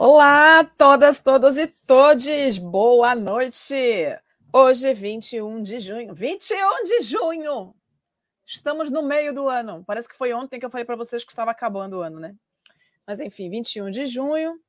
Olá, 0.00 0.62
todas, 0.62 1.20
todos 1.20 1.56
e 1.56 1.66
todes. 1.66 2.56
Boa 2.56 3.16
noite. 3.16 3.74
Hoje, 4.52 4.94
21 4.94 5.60
de 5.60 5.80
junho. 5.80 6.14
21 6.14 6.84
de 6.84 7.02
junho. 7.02 7.74
Estamos 8.46 8.90
no 8.90 9.02
meio 9.02 9.34
do 9.34 9.48
ano. 9.48 9.82
Parece 9.84 10.08
que 10.08 10.14
foi 10.14 10.32
ontem 10.32 10.60
que 10.60 10.64
eu 10.64 10.70
falei 10.70 10.84
para 10.84 10.94
vocês 10.94 11.24
que 11.24 11.32
estava 11.32 11.50
acabando 11.50 11.94
o 11.94 12.00
ano, 12.00 12.20
né? 12.20 12.32
Mas 13.04 13.18
enfim, 13.18 13.50
21 13.50 13.90
de 13.90 14.06
junho. 14.06 14.60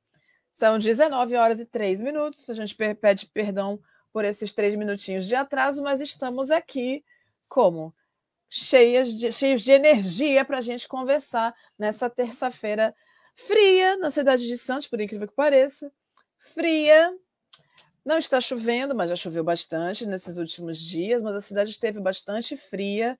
São 0.50 0.80
19 0.80 1.36
horas 1.36 1.60
e 1.60 1.64
3 1.64 2.00
minutos. 2.00 2.50
A 2.50 2.54
gente 2.54 2.74
pede 2.74 3.26
perdão 3.26 3.80
por 4.12 4.24
esses 4.24 4.52
três 4.52 4.74
minutinhos 4.74 5.28
de 5.28 5.36
atraso, 5.36 5.80
mas 5.80 6.00
estamos 6.00 6.50
aqui 6.50 7.04
como? 7.48 7.94
Cheias 8.48 9.14
de, 9.14 9.30
cheios 9.30 9.62
de 9.62 9.70
energia 9.70 10.44
para 10.44 10.58
a 10.58 10.60
gente 10.60 10.88
conversar 10.88 11.54
nessa 11.78 12.10
terça-feira 12.10 12.92
Fria 13.46 13.96
na 13.96 14.10
cidade 14.10 14.46
de 14.46 14.56
Santos, 14.56 14.88
por 14.88 15.00
incrível 15.00 15.28
que 15.28 15.34
pareça. 15.34 15.92
Fria. 16.38 17.12
Não 18.04 18.16
está 18.16 18.40
chovendo, 18.40 18.94
mas 18.94 19.10
já 19.10 19.16
choveu 19.16 19.44
bastante 19.44 20.06
nesses 20.06 20.38
últimos 20.38 20.78
dias, 20.78 21.22
mas 21.22 21.34
a 21.34 21.40
cidade 21.40 21.70
esteve 21.70 22.00
bastante 22.00 22.56
fria 22.56 23.18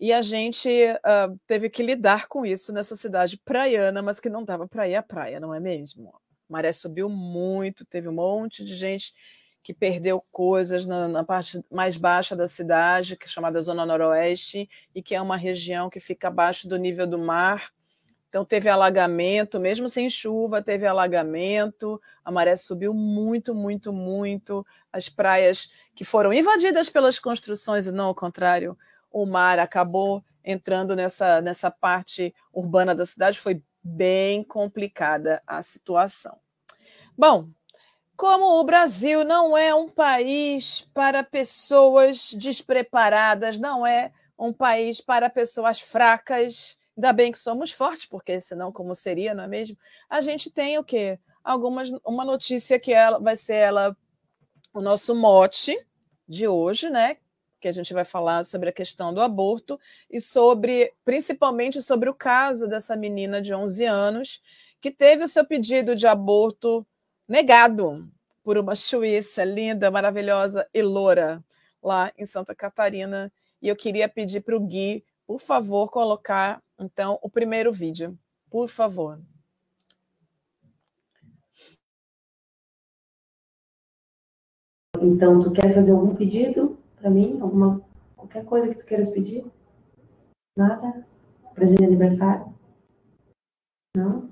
e 0.00 0.12
a 0.12 0.22
gente 0.22 0.68
uh, 0.68 1.38
teve 1.46 1.70
que 1.70 1.82
lidar 1.82 2.26
com 2.26 2.44
isso 2.44 2.72
nessa 2.72 2.96
cidade 2.96 3.38
praiana, 3.38 4.02
mas 4.02 4.18
que 4.18 4.28
não 4.28 4.44
dava 4.44 4.66
para 4.66 4.88
ir 4.88 4.96
à 4.96 5.02
praia, 5.02 5.38
não 5.38 5.54
é 5.54 5.60
mesmo? 5.60 6.08
A 6.08 6.18
maré 6.48 6.72
subiu 6.72 7.08
muito, 7.08 7.84
teve 7.84 8.08
um 8.08 8.12
monte 8.12 8.64
de 8.64 8.74
gente 8.74 9.14
que 9.62 9.72
perdeu 9.72 10.22
coisas 10.30 10.86
na, 10.86 11.08
na, 11.08 11.24
parte 11.24 11.62
mais 11.70 11.96
baixa 11.96 12.36
da 12.36 12.46
cidade, 12.46 13.16
que 13.16 13.24
é 13.24 13.28
chamada 13.28 13.62
Zona 13.62 13.86
Noroeste, 13.86 14.68
e 14.94 15.02
que 15.02 15.14
é 15.14 15.22
uma 15.22 15.36
região 15.36 15.88
que 15.88 16.00
fica 16.00 16.28
abaixo 16.28 16.68
do 16.68 16.76
nível 16.76 17.06
do 17.06 17.18
mar. 17.18 17.72
Então 18.34 18.44
teve 18.44 18.68
alagamento, 18.68 19.60
mesmo 19.60 19.88
sem 19.88 20.10
chuva, 20.10 20.60
teve 20.60 20.84
alagamento, 20.84 22.02
a 22.24 22.32
maré 22.32 22.56
subiu 22.56 22.92
muito, 22.92 23.54
muito, 23.54 23.92
muito. 23.92 24.66
As 24.92 25.08
praias 25.08 25.70
que 25.94 26.04
foram 26.04 26.32
invadidas 26.32 26.88
pelas 26.88 27.20
construções 27.20 27.86
e 27.86 27.92
não 27.92 28.06
ao 28.06 28.14
contrário, 28.14 28.76
o 29.08 29.24
mar 29.24 29.60
acabou 29.60 30.20
entrando 30.44 30.96
nessa, 30.96 31.40
nessa 31.40 31.70
parte 31.70 32.34
urbana 32.52 32.92
da 32.92 33.04
cidade, 33.04 33.38
foi 33.38 33.62
bem 33.80 34.42
complicada 34.42 35.40
a 35.46 35.62
situação. 35.62 36.36
Bom, 37.16 37.48
como 38.16 38.58
o 38.58 38.64
Brasil 38.64 39.22
não 39.22 39.56
é 39.56 39.72
um 39.72 39.88
país 39.88 40.90
para 40.92 41.22
pessoas 41.22 42.34
despreparadas, 42.36 43.60
não 43.60 43.86
é 43.86 44.10
um 44.36 44.52
país 44.52 45.00
para 45.00 45.30
pessoas 45.30 45.80
fracas, 45.80 46.76
Ainda 46.96 47.12
bem 47.12 47.32
que 47.32 47.38
somos 47.38 47.72
fortes, 47.72 48.06
porque 48.06 48.40
senão 48.40 48.70
como 48.70 48.94
seria, 48.94 49.34
não 49.34 49.44
é 49.44 49.48
mesmo? 49.48 49.76
A 50.08 50.20
gente 50.20 50.50
tem 50.50 50.78
o 50.78 50.84
quê? 50.84 51.18
Algumas 51.42 51.90
uma 52.04 52.24
notícia 52.24 52.78
que 52.78 52.92
ela 52.92 53.18
vai 53.18 53.36
ser 53.36 53.54
ela 53.54 53.96
o 54.72 54.80
nosso 54.80 55.14
mote 55.14 55.76
de 56.28 56.46
hoje, 56.46 56.88
né? 56.88 57.16
Que 57.60 57.68
a 57.68 57.72
gente 57.72 57.92
vai 57.92 58.04
falar 58.04 58.44
sobre 58.44 58.68
a 58.68 58.72
questão 58.72 59.12
do 59.12 59.20
aborto 59.20 59.78
e 60.10 60.20
sobre 60.20 60.92
principalmente 61.04 61.82
sobre 61.82 62.08
o 62.08 62.14
caso 62.14 62.68
dessa 62.68 62.96
menina 62.96 63.40
de 63.40 63.52
11 63.52 63.84
anos 63.84 64.42
que 64.80 64.90
teve 64.90 65.24
o 65.24 65.28
seu 65.28 65.44
pedido 65.44 65.94
de 65.96 66.06
aborto 66.06 66.86
negado 67.26 68.08
por 68.42 68.58
uma 68.58 68.76
suíça 68.76 69.42
linda, 69.42 69.90
maravilhosa 69.90 70.68
e 70.74 70.82
loura 70.82 71.42
lá 71.82 72.12
em 72.18 72.26
Santa 72.26 72.54
Catarina. 72.54 73.32
E 73.60 73.68
eu 73.68 73.76
queria 73.76 74.08
pedir 74.08 74.42
para 74.42 74.56
o 74.56 74.60
Gui, 74.60 75.04
por 75.26 75.40
favor, 75.40 75.90
colocar 75.90 76.62
então, 76.78 77.18
o 77.22 77.30
primeiro 77.30 77.72
vídeo, 77.72 78.18
por 78.50 78.68
favor. 78.68 79.20
Então, 85.00 85.42
tu 85.42 85.52
quer 85.52 85.74
fazer 85.74 85.92
algum 85.92 86.14
pedido 86.14 86.78
para 86.96 87.10
mim? 87.10 87.40
Alguma, 87.40 87.80
qualquer 88.16 88.44
coisa 88.44 88.74
que 88.74 88.80
tu 88.80 88.86
queiras 88.86 89.10
pedir? 89.10 89.44
Nada? 90.56 91.06
Presente 91.54 91.78
de 91.78 91.84
aniversário? 91.84 92.54
Não? 93.96 94.30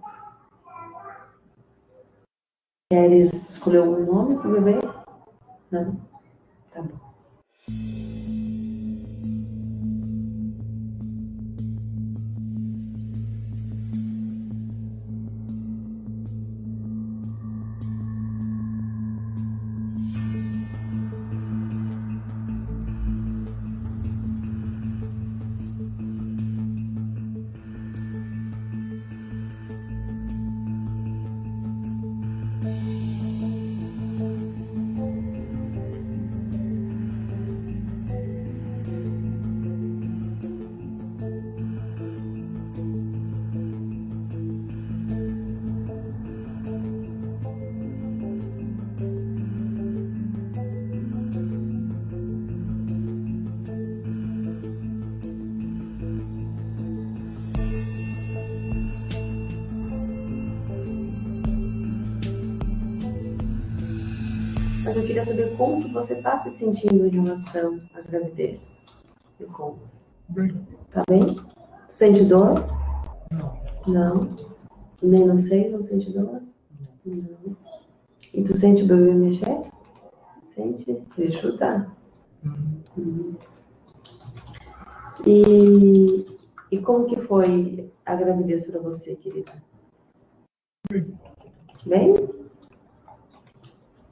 Queres 2.90 3.32
escolher 3.50 3.78
algum 3.78 4.04
nome 4.04 4.36
para 4.38 4.48
o 4.48 4.52
bebê? 4.52 4.78
Não? 5.70 5.96
Tá 6.70 6.82
bom. 6.82 7.12
Você 65.92 66.14
está 66.14 66.38
se 66.38 66.50
sentindo 66.50 67.06
em 67.06 67.10
relação 67.10 67.80
à 67.94 68.00
gravidez. 68.00 68.86
Me 69.38 69.46
conta. 69.46 69.80
Bem. 70.28 70.66
Tá 70.90 71.02
bem? 71.08 71.26
Sente 71.88 72.24
dor? 72.24 72.66
Não. 73.30 73.62
Não. 73.86 74.28
Nem 75.02 75.26
no 75.26 75.38
seio 75.38 75.72
não 75.72 75.84
sente 75.84 76.12
dor? 76.12 76.42
Não. 77.04 77.56
E 78.32 78.42
tu 78.42 78.56
sente 78.56 78.82
o 78.82 78.86
bebê 78.86 79.12
mexer? 79.12 79.62
Sente? 80.54 81.04
Ele 81.18 81.32
chutar? 81.32 81.94
Uhum. 82.44 82.82
Uhum. 82.96 83.34
E, 85.26 86.26
e 86.70 86.78
como 86.78 87.06
que 87.06 87.16
foi 87.22 87.90
a 88.04 88.16
gravidez 88.16 88.64
para 88.66 88.80
você, 88.80 89.14
querida? 89.16 89.52
Bem? 90.90 91.18
Bem? 91.86 92.41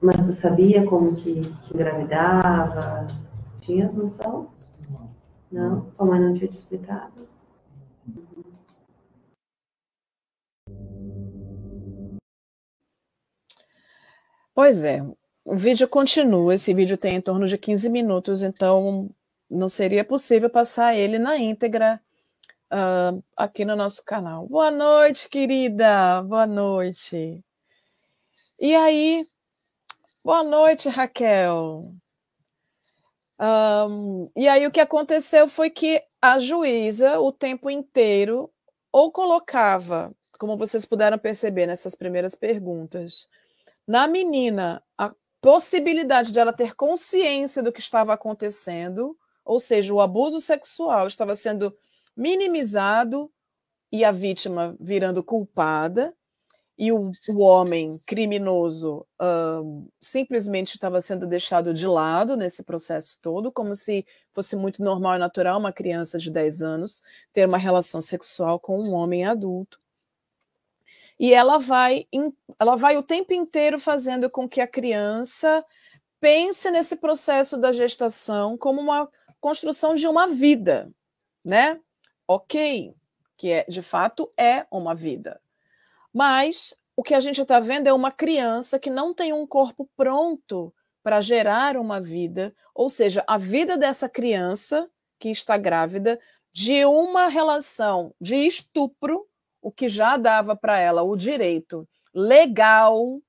Mas 0.02 0.16
tu 0.16 0.32
sabia 0.32 0.86
como 0.86 1.14
que, 1.14 1.42
que 1.42 1.74
engravidava? 1.74 3.06
Tinha 3.60 3.90
noção? 3.92 4.50
Não? 5.52 5.92
A 5.98 6.04
mãe 6.04 6.18
não 6.18 6.34
tinha 6.34 6.48
te 6.48 6.56
explicado? 6.56 7.28
Pois 14.54 14.82
é, 14.82 15.02
o 15.44 15.56
vídeo 15.56 15.88
continua. 15.88 16.54
Esse 16.54 16.72
vídeo 16.72 16.96
tem 16.96 17.16
em 17.16 17.20
torno 17.20 17.46
de 17.46 17.58
15 17.58 17.88
minutos, 17.90 18.42
então 18.42 19.10
não 19.50 19.68
seria 19.68 20.04
possível 20.04 20.48
passar 20.48 20.94
ele 20.94 21.18
na 21.18 21.36
íntegra 21.36 22.00
uh, 22.70 23.22
aqui 23.36 23.64
no 23.64 23.76
nosso 23.76 24.04
canal. 24.04 24.46
Boa 24.46 24.70
noite, 24.70 25.28
querida. 25.28 26.22
Boa 26.22 26.46
noite. 26.46 27.42
E 28.58 28.74
aí, 28.74 29.26
Boa 30.30 30.44
noite, 30.44 30.88
Raquel. 30.88 31.92
Um, 33.40 34.30
e 34.36 34.46
aí 34.46 34.64
o 34.64 34.70
que 34.70 34.78
aconteceu 34.78 35.48
foi 35.48 35.70
que 35.70 36.00
a 36.22 36.38
juíza, 36.38 37.18
o 37.18 37.32
tempo 37.32 37.68
inteiro, 37.68 38.48
ou 38.92 39.10
colocava, 39.10 40.14
como 40.38 40.56
vocês 40.56 40.84
puderam 40.84 41.18
perceber 41.18 41.66
nessas 41.66 41.96
primeiras 41.96 42.36
perguntas, 42.36 43.26
na 43.84 44.06
menina 44.06 44.80
a 44.96 45.12
possibilidade 45.40 46.30
de 46.30 46.38
ela 46.38 46.52
ter 46.52 46.76
consciência 46.76 47.60
do 47.60 47.72
que 47.72 47.80
estava 47.80 48.12
acontecendo, 48.12 49.18
ou 49.44 49.58
seja, 49.58 49.92
o 49.92 50.00
abuso 50.00 50.40
sexual 50.40 51.08
estava 51.08 51.34
sendo 51.34 51.76
minimizado 52.16 53.28
e 53.90 54.04
a 54.04 54.12
vítima 54.12 54.76
virando 54.78 55.24
culpada, 55.24 56.14
e 56.80 56.90
o, 56.90 57.12
o 57.28 57.40
homem 57.40 58.00
criminoso 58.06 59.06
simplesmente 60.00 60.76
estava 60.76 60.98
sendo 61.02 61.26
deixado 61.26 61.74
de 61.74 61.86
lado 61.86 62.38
nesse 62.38 62.62
processo 62.62 63.18
todo, 63.20 63.52
como 63.52 63.74
se 63.74 64.06
fosse 64.32 64.56
muito 64.56 64.82
normal 64.82 65.16
e 65.16 65.18
natural 65.18 65.58
uma 65.60 65.74
criança 65.74 66.18
de 66.18 66.30
10 66.30 66.62
anos 66.62 67.02
ter 67.34 67.46
uma 67.46 67.58
relação 67.58 68.00
sexual 68.00 68.58
com 68.58 68.82
um 68.82 68.94
homem 68.94 69.26
adulto. 69.26 69.78
E 71.18 71.34
ela 71.34 71.58
vai, 71.58 72.06
ela 72.58 72.76
vai 72.76 72.96
o 72.96 73.02
tempo 73.02 73.34
inteiro 73.34 73.78
fazendo 73.78 74.30
com 74.30 74.48
que 74.48 74.62
a 74.62 74.66
criança 74.66 75.62
pense 76.18 76.70
nesse 76.70 76.96
processo 76.96 77.58
da 77.58 77.72
gestação 77.72 78.56
como 78.56 78.80
uma 78.80 79.06
construção 79.38 79.94
de 79.94 80.06
uma 80.06 80.28
vida, 80.28 80.90
né? 81.44 81.78
Ok, 82.26 82.94
que 83.36 83.50
é 83.50 83.66
de 83.68 83.82
fato 83.82 84.32
é 84.34 84.66
uma 84.70 84.94
vida. 84.94 85.38
Mas 86.12 86.74
o 86.96 87.02
que 87.02 87.14
a 87.14 87.20
gente 87.20 87.40
está 87.40 87.60
vendo 87.60 87.86
é 87.86 87.92
uma 87.92 88.10
criança 88.10 88.78
que 88.78 88.90
não 88.90 89.14
tem 89.14 89.32
um 89.32 89.46
corpo 89.46 89.88
pronto 89.96 90.74
para 91.02 91.20
gerar 91.20 91.76
uma 91.76 92.00
vida, 92.00 92.54
ou 92.74 92.90
seja, 92.90 93.24
a 93.26 93.38
vida 93.38 93.76
dessa 93.76 94.08
criança 94.08 94.88
que 95.18 95.30
está 95.30 95.56
grávida 95.56 96.20
de 96.52 96.84
uma 96.84 97.28
relação 97.28 98.14
de 98.20 98.34
estupro 98.34 99.26
o 99.62 99.70
que 99.70 99.88
já 99.88 100.16
dava 100.16 100.56
para 100.56 100.78
ela 100.78 101.02
o 101.02 101.16
direito 101.16 101.86
legal 102.14 103.20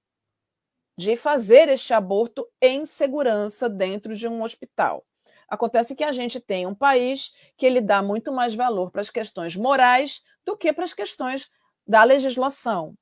de 0.98 1.16
fazer 1.16 1.68
este 1.70 1.94
aborto 1.94 2.48
em 2.62 2.86
segurança 2.86 3.70
dentro 3.70 4.16
de 4.16 4.28
um 4.28 4.44
hospital. 4.44 5.06
Acontece 5.48 5.96
que 5.96 6.04
a 6.04 6.12
gente 6.12 6.40
tem 6.40 6.66
um 6.66 6.76
país 6.76 7.34
que 7.58 7.66
ele 7.66 7.82
dá 7.82 8.02
muito 8.02 8.32
mais 8.32 8.56
valor 8.56 8.92
para 8.92 9.02
as 9.02 9.10
questões 9.10 9.56
morais 9.56 10.22
do 10.46 10.56
que 10.56 10.72
para 10.72 10.84
as 10.84 10.94
questões 10.94 11.50
da 11.92 12.06
legislação. 12.06 12.96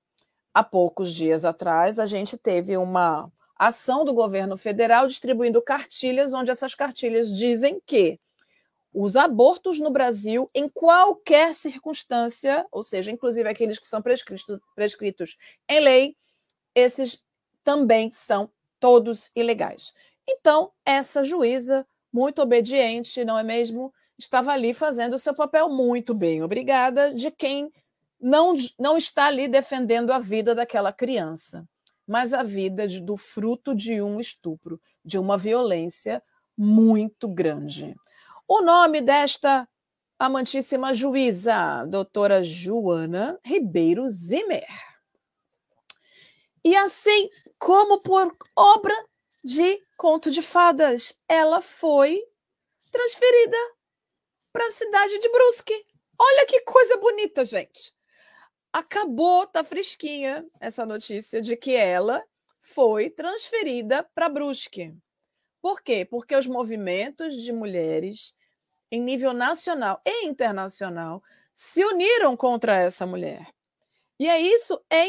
Há 0.51 0.63
poucos 0.63 1.13
dias 1.13 1.45
atrás, 1.45 1.99
a 1.99 2.07
gente 2.07 2.35
teve 2.35 2.75
uma 2.75 3.31
ação 3.55 4.03
do 4.03 4.15
governo 4.15 4.57
federal 4.57 5.05
distribuindo 5.05 5.61
cartilhas, 5.61 6.33
onde 6.33 6.49
essas 6.49 6.73
cartilhas 6.73 7.29
dizem 7.29 7.79
que 7.85 8.19
os 8.91 9.15
abortos 9.15 9.79
no 9.79 9.91
Brasil, 9.91 10.49
em 10.55 10.67
qualquer 10.67 11.53
circunstância, 11.53 12.65
ou 12.71 12.81
seja, 12.81 13.11
inclusive 13.11 13.47
aqueles 13.47 13.77
que 13.77 13.85
são 13.85 14.01
prescritos, 14.01 14.59
prescritos 14.73 15.37
em 15.69 15.79
lei, 15.81 16.15
esses 16.73 17.23
também 17.63 18.11
são 18.11 18.49
todos 18.79 19.29
ilegais. 19.35 19.93
Então, 20.27 20.71
essa 20.83 21.23
juíza, 21.23 21.85
muito 22.11 22.41
obediente, 22.41 23.23
não 23.23 23.37
é 23.37 23.43
mesmo? 23.43 23.93
Estava 24.17 24.51
ali 24.51 24.73
fazendo 24.73 25.13
o 25.13 25.19
seu 25.19 25.35
papel 25.35 25.69
muito 25.69 26.15
bem, 26.15 26.41
obrigada, 26.41 27.13
de 27.13 27.29
quem 27.29 27.71
não, 28.19 28.55
não 28.77 28.97
está 28.97 29.27
ali 29.27 29.47
defendendo 29.47 30.11
a 30.11 30.19
vida 30.19 30.53
daquela 30.53 30.91
criança, 30.91 31.67
mas 32.05 32.33
a 32.33 32.43
vida 32.43 32.87
de, 32.87 32.99
do 32.99 33.15
fruto 33.15 33.73
de 33.73 34.01
um 34.01 34.19
estupro, 34.19 34.81
de 35.03 35.17
uma 35.17 35.37
violência 35.37 36.21
muito 36.57 37.27
grande. 37.27 37.95
O 38.47 38.61
nome 38.61 38.99
desta 38.99 39.67
amantíssima 40.17 40.93
juíza, 40.93 41.85
doutora 41.85 42.43
Joana 42.43 43.39
Ribeiro 43.45 44.09
Zimmer. 44.09 44.67
E 46.63 46.75
assim 46.75 47.29
como 47.57 48.01
por 48.01 48.35
obra 48.55 48.93
de 49.43 49.81
conto 49.95 50.29
de 50.29 50.41
fadas, 50.41 51.17
ela 51.27 51.61
foi 51.61 52.21
transferida 52.91 53.57
para 54.51 54.67
a 54.67 54.71
cidade 54.71 55.19
de 55.19 55.29
Brusque. 55.29 55.85
Olha 56.17 56.45
que 56.45 56.59
coisa 56.61 56.97
bonita, 56.97 57.45
gente. 57.45 57.93
Acabou, 58.71 59.47
tá 59.47 59.63
fresquinha 59.63 60.45
essa 60.59 60.85
notícia 60.85 61.41
de 61.41 61.55
que 61.55 61.75
ela 61.75 62.23
foi 62.61 63.09
transferida 63.09 64.03
para 64.13 64.29
Brusque. 64.29 64.95
Por 65.61 65.81
quê? 65.81 66.05
Porque 66.05 66.35
os 66.35 66.47
movimentos 66.47 67.35
de 67.35 67.51
mulheres 67.51 68.35
em 68.91 69.01
nível 69.01 69.33
nacional 69.33 70.01
e 70.05 70.25
internacional, 70.25 71.23
se 71.53 71.83
uniram 71.83 72.35
contra 72.35 72.75
essa 72.75 73.05
mulher. 73.05 73.47
E 74.19 74.27
é 74.27 74.39
isso, 74.39 74.81
é. 74.89 75.05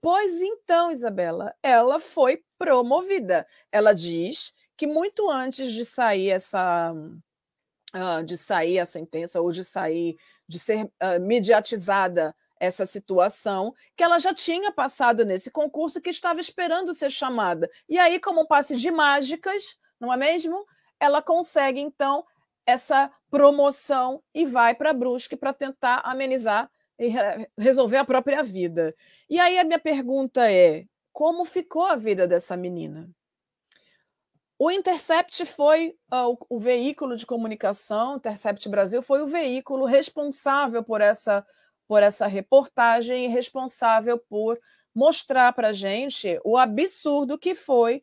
Pois 0.00 0.40
então, 0.40 0.90
Isabela, 0.90 1.54
ela 1.62 2.00
foi 2.00 2.42
promovida. 2.56 3.46
Ela 3.70 3.92
diz 3.92 4.54
que 4.76 4.86
muito 4.86 5.28
antes 5.28 5.72
de 5.72 5.84
sair 5.84 6.30
essa 6.30 6.92
uh, 6.92 8.24
de 8.24 8.38
sair 8.38 8.78
a 8.78 8.86
sentença 8.86 9.40
ou 9.40 9.52
de 9.52 9.64
sair 9.64 10.16
de 10.48 10.58
ser 10.58 10.84
uh, 10.84 11.20
mediatizada 11.20 12.34
essa 12.64 12.86
situação, 12.86 13.74
que 13.96 14.02
ela 14.02 14.18
já 14.18 14.34
tinha 14.34 14.72
passado 14.72 15.24
nesse 15.24 15.50
concurso 15.50 16.00
que 16.00 16.10
estava 16.10 16.40
esperando 16.40 16.94
ser 16.94 17.10
chamada. 17.10 17.70
E 17.88 17.98
aí, 17.98 18.18
como 18.18 18.42
um 18.42 18.46
passe 18.46 18.76
de 18.76 18.90
mágicas, 18.90 19.78
não 20.00 20.12
é 20.12 20.16
mesmo? 20.16 20.66
Ela 20.98 21.22
consegue 21.22 21.80
então 21.80 22.24
essa 22.66 23.10
promoção 23.30 24.22
e 24.34 24.46
vai 24.46 24.74
para 24.74 24.92
Brusque 24.92 25.36
para 25.36 25.52
tentar 25.52 26.00
amenizar 26.04 26.70
e 26.98 27.12
resolver 27.58 27.98
a 27.98 28.04
própria 28.04 28.42
vida. 28.42 28.94
E 29.28 29.38
aí 29.38 29.58
a 29.58 29.64
minha 29.64 29.78
pergunta 29.78 30.50
é: 30.50 30.84
como 31.12 31.44
ficou 31.44 31.84
a 31.84 31.96
vida 31.96 32.26
dessa 32.26 32.56
menina? 32.56 33.10
O 34.58 34.70
Intercept 34.70 35.44
foi 35.46 35.96
uh, 36.12 36.30
o, 36.48 36.56
o, 36.56 36.60
veículo 36.60 37.16
de 37.16 37.26
comunicação, 37.26 38.16
Intercept 38.16 38.68
Brasil 38.68 39.02
foi 39.02 39.20
o 39.20 39.26
veículo 39.26 39.84
responsável 39.84 40.82
por 40.82 41.00
essa, 41.00 41.44
por 41.86 42.02
essa 42.02 42.26
reportagem 42.26 43.26
e 43.26 43.28
responsável 43.28 44.18
por 44.18 44.58
mostrar 44.94 45.52
para 45.52 45.68
a 45.68 45.72
gente 45.72 46.38
o 46.44 46.56
absurdo 46.56 47.38
que 47.38 47.54
foi 47.54 48.02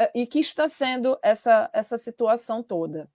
uh, 0.00 0.08
e 0.14 0.26
que 0.26 0.40
está 0.40 0.66
sendo 0.66 1.18
essa, 1.22 1.70
essa 1.72 1.96
situação 1.96 2.62
toda. 2.62 3.08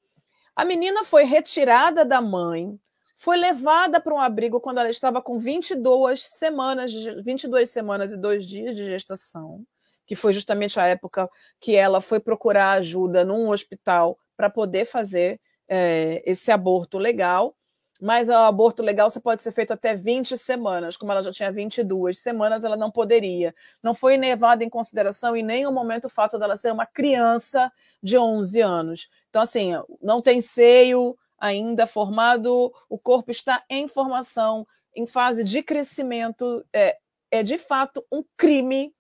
A 0.56 0.64
menina 0.64 1.04
foi 1.04 1.24
retirada 1.24 2.06
da 2.06 2.22
mãe, 2.22 2.80
foi 3.18 3.36
levada 3.36 4.00
para 4.00 4.14
um 4.14 4.20
abrigo 4.20 4.62
quando 4.62 4.80
ela 4.80 4.90
estava 4.90 5.22
com 5.22 5.40
22 5.40 6.22
semanas, 6.22 6.94
22 7.24 7.70
semanas 7.70 8.12
e 8.12 8.18
dois 8.18 8.46
dias 8.46 8.76
de 8.76 8.86
gestação, 8.86 9.66
que 10.06 10.16
foi 10.16 10.34
justamente 10.34 10.80
a 10.80 10.86
época 10.86 11.30
que 11.60 11.76
ela 11.76 12.00
foi 12.00 12.20
procurar 12.20 12.74
ajuda 12.74 13.26
num 13.26 13.50
hospital 13.50 14.18
para 14.36 14.52
poder 14.52 14.86
fazer 14.86 15.42
é, 15.68 16.22
esse 16.26 16.52
aborto 16.52 17.00
legal. 17.00 17.57
Mas 18.02 18.30
o 18.30 18.34
aborto 18.34 18.84
legal 18.84 19.10
só 19.10 19.20
pode 19.20 19.42
ser 19.42 19.52
feito 19.52 19.74
até 19.74 19.96
20 19.96 20.38
semanas. 20.38 20.96
Como 20.96 21.12
ela 21.12 21.24
já 21.24 21.32
tinha 21.32 21.52
22 21.52 22.20
semanas, 22.20 22.64
ela 22.64 22.78
não 22.78 22.92
poderia. 22.92 23.56
Não 23.82 23.94
foi 23.96 24.18
levado 24.18 24.62
em 24.62 24.70
consideração 24.70 25.36
em 25.36 25.44
nenhum 25.44 25.72
momento 25.72 26.06
o 26.06 26.10
fato 26.10 26.38
dela 26.38 26.56
ser 26.56 26.72
uma 26.72 26.86
criança 26.86 27.72
de 28.02 28.18
11 28.18 28.62
anos. 28.62 29.10
Então, 29.30 29.42
assim, 29.42 29.72
não 30.02 30.22
tem 30.22 30.42
seio 30.42 31.18
ainda 31.40 31.86
formado, 31.88 32.74
o 32.90 32.98
corpo 32.98 33.32
está 33.32 33.64
em 33.70 33.88
formação, 33.88 34.68
em 34.96 35.06
fase 35.08 35.44
de 35.44 35.64
crescimento. 35.64 36.66
É, 36.74 36.98
é 37.32 37.44
de 37.44 37.58
fato 37.58 38.06
um 38.12 38.24
crime 38.36 38.94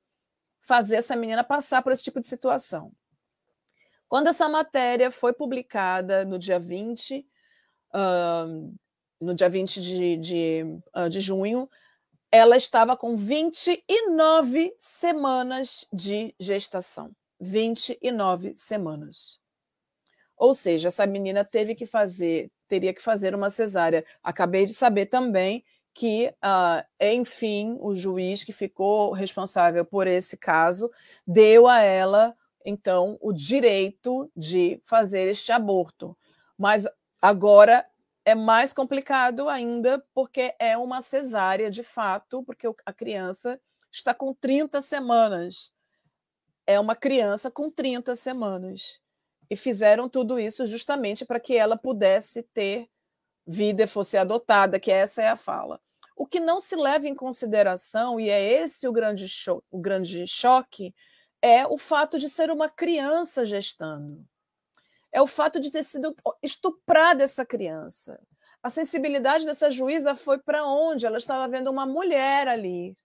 fazer 0.59 0.97
essa 0.97 1.15
menina 1.15 1.43
passar 1.43 1.81
por 1.81 1.91
esse 1.91 2.03
tipo 2.03 2.19
de 2.19 2.27
situação. 2.27 2.91
Quando 4.07 4.27
essa 4.27 4.47
matéria 4.47 5.11
foi 5.11 5.33
publicada 5.33 6.23
no 6.23 6.39
dia 6.39 6.59
20, 6.59 7.25
uh, 7.93 8.75
no 9.19 9.33
dia 9.33 9.49
20 9.49 9.81
de, 9.81 10.17
de, 10.17 10.63
uh, 10.95 11.09
de 11.09 11.19
junho, 11.19 11.69
ela 12.31 12.57
estava 12.57 12.95
com 12.95 13.15
29 13.15 14.75
semanas 14.77 15.85
de 15.91 16.33
gestação. 16.39 17.11
29 17.39 18.55
semanas. 18.55 19.39
Ou 20.35 20.53
seja, 20.53 20.89
essa 20.89 21.05
menina 21.05 21.43
teve 21.43 21.73
que 21.73 21.85
fazer, 21.85 22.51
teria 22.67 22.93
que 22.93 23.01
fazer 23.01 23.33
uma 23.33 23.49
cesárea. 23.49 24.05
Acabei 24.23 24.65
de 24.65 24.73
saber 24.73 25.07
também 25.07 25.63
que, 25.93 26.27
uh, 26.27 26.85
enfim, 27.01 27.75
o 27.79 27.95
juiz 27.95 28.43
que 28.43 28.53
ficou 28.53 29.11
responsável 29.13 29.83
por 29.83 30.05
esse 30.05 30.37
caso 30.37 30.91
deu 31.25 31.67
a 31.67 31.81
ela, 31.81 32.35
então, 32.63 33.17
o 33.19 33.33
direito 33.33 34.29
de 34.35 34.79
fazer 34.83 35.27
este 35.27 35.51
aborto. 35.51 36.15
Mas 36.55 36.85
agora 37.19 37.83
é 38.27 38.35
mais 38.35 38.73
complicado 38.73 39.47
ainda, 39.47 40.05
porque 40.13 40.53
é 40.59 40.77
uma 40.77 40.99
cesárea 40.99 41.71
de 41.71 41.81
fato, 41.81 42.43
porque 42.43 42.67
a 42.85 42.91
criança 42.91 43.57
está 43.89 44.13
com 44.13 44.33
30 44.33 44.81
semanas. 44.81 45.71
É 46.65 46.77
uma 46.77 46.93
criança 46.93 47.49
com 47.49 47.71
30 47.71 48.17
semanas. 48.17 48.99
E 49.49 49.55
fizeram 49.55 50.09
tudo 50.09 50.37
isso 50.37 50.67
justamente 50.67 51.25
para 51.25 51.39
que 51.39 51.55
ela 51.55 51.77
pudesse 51.77 52.43
ter 52.43 52.89
vida 53.47 53.83
e 53.83 53.87
fosse 53.87 54.17
adotada, 54.17 54.77
que 54.77 54.91
essa 54.91 55.21
é 55.21 55.29
a 55.29 55.37
fala. 55.37 55.79
O 56.13 56.27
que 56.27 56.41
não 56.41 56.59
se 56.59 56.75
leva 56.75 57.07
em 57.07 57.15
consideração, 57.15 58.19
e 58.19 58.29
é 58.29 58.43
esse 58.43 58.89
o 58.89 58.91
grande, 58.91 59.29
cho 59.29 59.63
o 59.71 59.79
grande 59.79 60.27
choque, 60.27 60.93
é 61.41 61.65
o 61.65 61.77
fato 61.77 62.19
de 62.19 62.27
ser 62.27 62.51
uma 62.51 62.67
criança 62.67 63.45
gestando. 63.45 64.27
É 65.17 65.21
o 65.21 65.25
fato 65.25 65.59
de 65.59 65.71
ter 65.71 65.83
sido 65.83 66.15
estuprada 66.43 67.23
essa 67.23 67.43
criança. 67.43 68.21
A 68.61 68.69
sensibilidade 68.69 69.47
dessa 69.47 69.71
juíza 69.71 70.13
foi 70.13 70.37
para 70.37 70.63
onde? 70.63 71.07
Ela 71.07 71.17
estava 71.17 71.47
vendo 71.47 71.71
uma 71.71 71.87
mulher 71.87 72.47
ali, 72.47 72.95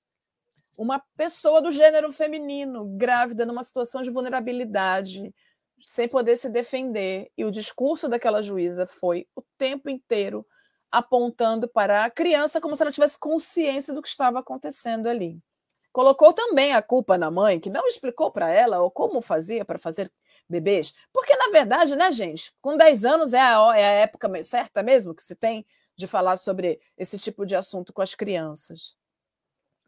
uma 0.76 1.02
pessoa 1.16 1.62
do 1.62 1.72
gênero 1.72 2.12
feminino, 2.12 2.84
grávida, 2.98 3.46
numa 3.46 3.62
situação 3.62 4.02
de 4.02 4.10
vulnerabilidade, 4.10 5.34
sem 5.82 6.06
poder 6.06 6.36
se 6.36 6.50
defender. 6.50 7.30
E 7.34 7.46
o 7.46 7.50
discurso 7.50 8.10
daquela 8.10 8.42
juíza 8.42 8.86
foi 8.86 9.26
o 9.34 9.42
tempo 9.56 9.88
inteiro 9.88 10.46
apontando 10.90 11.66
para 11.66 12.04
a 12.04 12.10
criança 12.10 12.60
como 12.60 12.76
se 12.76 12.82
ela 12.82 12.92
tivesse 12.92 13.18
consciência 13.18 13.94
do 13.94 14.02
que 14.02 14.08
estava 14.08 14.38
acontecendo 14.40 15.06
ali. 15.06 15.40
colocou 15.92 16.34
também 16.34 16.74
a 16.74 16.82
culpa 16.82 17.16
na 17.16 17.30
mãe, 17.30 17.58
que 17.58 17.70
não 17.70 17.86
explicou 17.88 18.30
para 18.30 18.50
ela 18.50 18.82
ou 18.82 18.90
como 18.90 19.22
fazia 19.22 19.64
para 19.64 19.78
fazer 19.78 20.12
bebês. 20.48 20.94
Porque, 21.12 21.36
na 21.36 21.50
verdade, 21.50 21.96
né, 21.96 22.10
gente, 22.12 22.52
com 22.60 22.76
10 22.76 23.04
anos 23.04 23.32
é 23.32 23.40
a, 23.40 23.76
é 23.76 23.84
a 23.84 23.92
época 24.02 24.42
certa 24.42 24.82
mesmo 24.82 25.14
que 25.14 25.22
se 25.22 25.34
tem 25.34 25.66
de 25.96 26.06
falar 26.06 26.36
sobre 26.36 26.80
esse 26.96 27.18
tipo 27.18 27.44
de 27.46 27.54
assunto 27.54 27.92
com 27.92 28.02
as 28.02 28.14
crianças. 28.14 28.96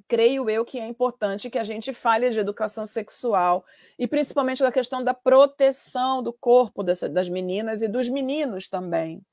Creio 0.06 0.50
eu 0.50 0.64
que 0.64 0.78
é 0.78 0.86
importante 0.86 1.48
que 1.48 1.58
a 1.58 1.64
gente 1.64 1.92
fale 1.92 2.30
de 2.30 2.38
educação 2.38 2.84
sexual 2.84 3.64
e 3.98 4.06
principalmente 4.06 4.62
da 4.62 4.70
questão 4.70 5.02
da 5.02 5.14
proteção 5.14 6.22
do 6.22 6.32
corpo 6.32 6.82
dessa, 6.82 7.08
das 7.08 7.28
meninas 7.28 7.80
e 7.80 7.88
dos 7.88 8.08
meninos 8.08 8.68
também. 8.68 9.24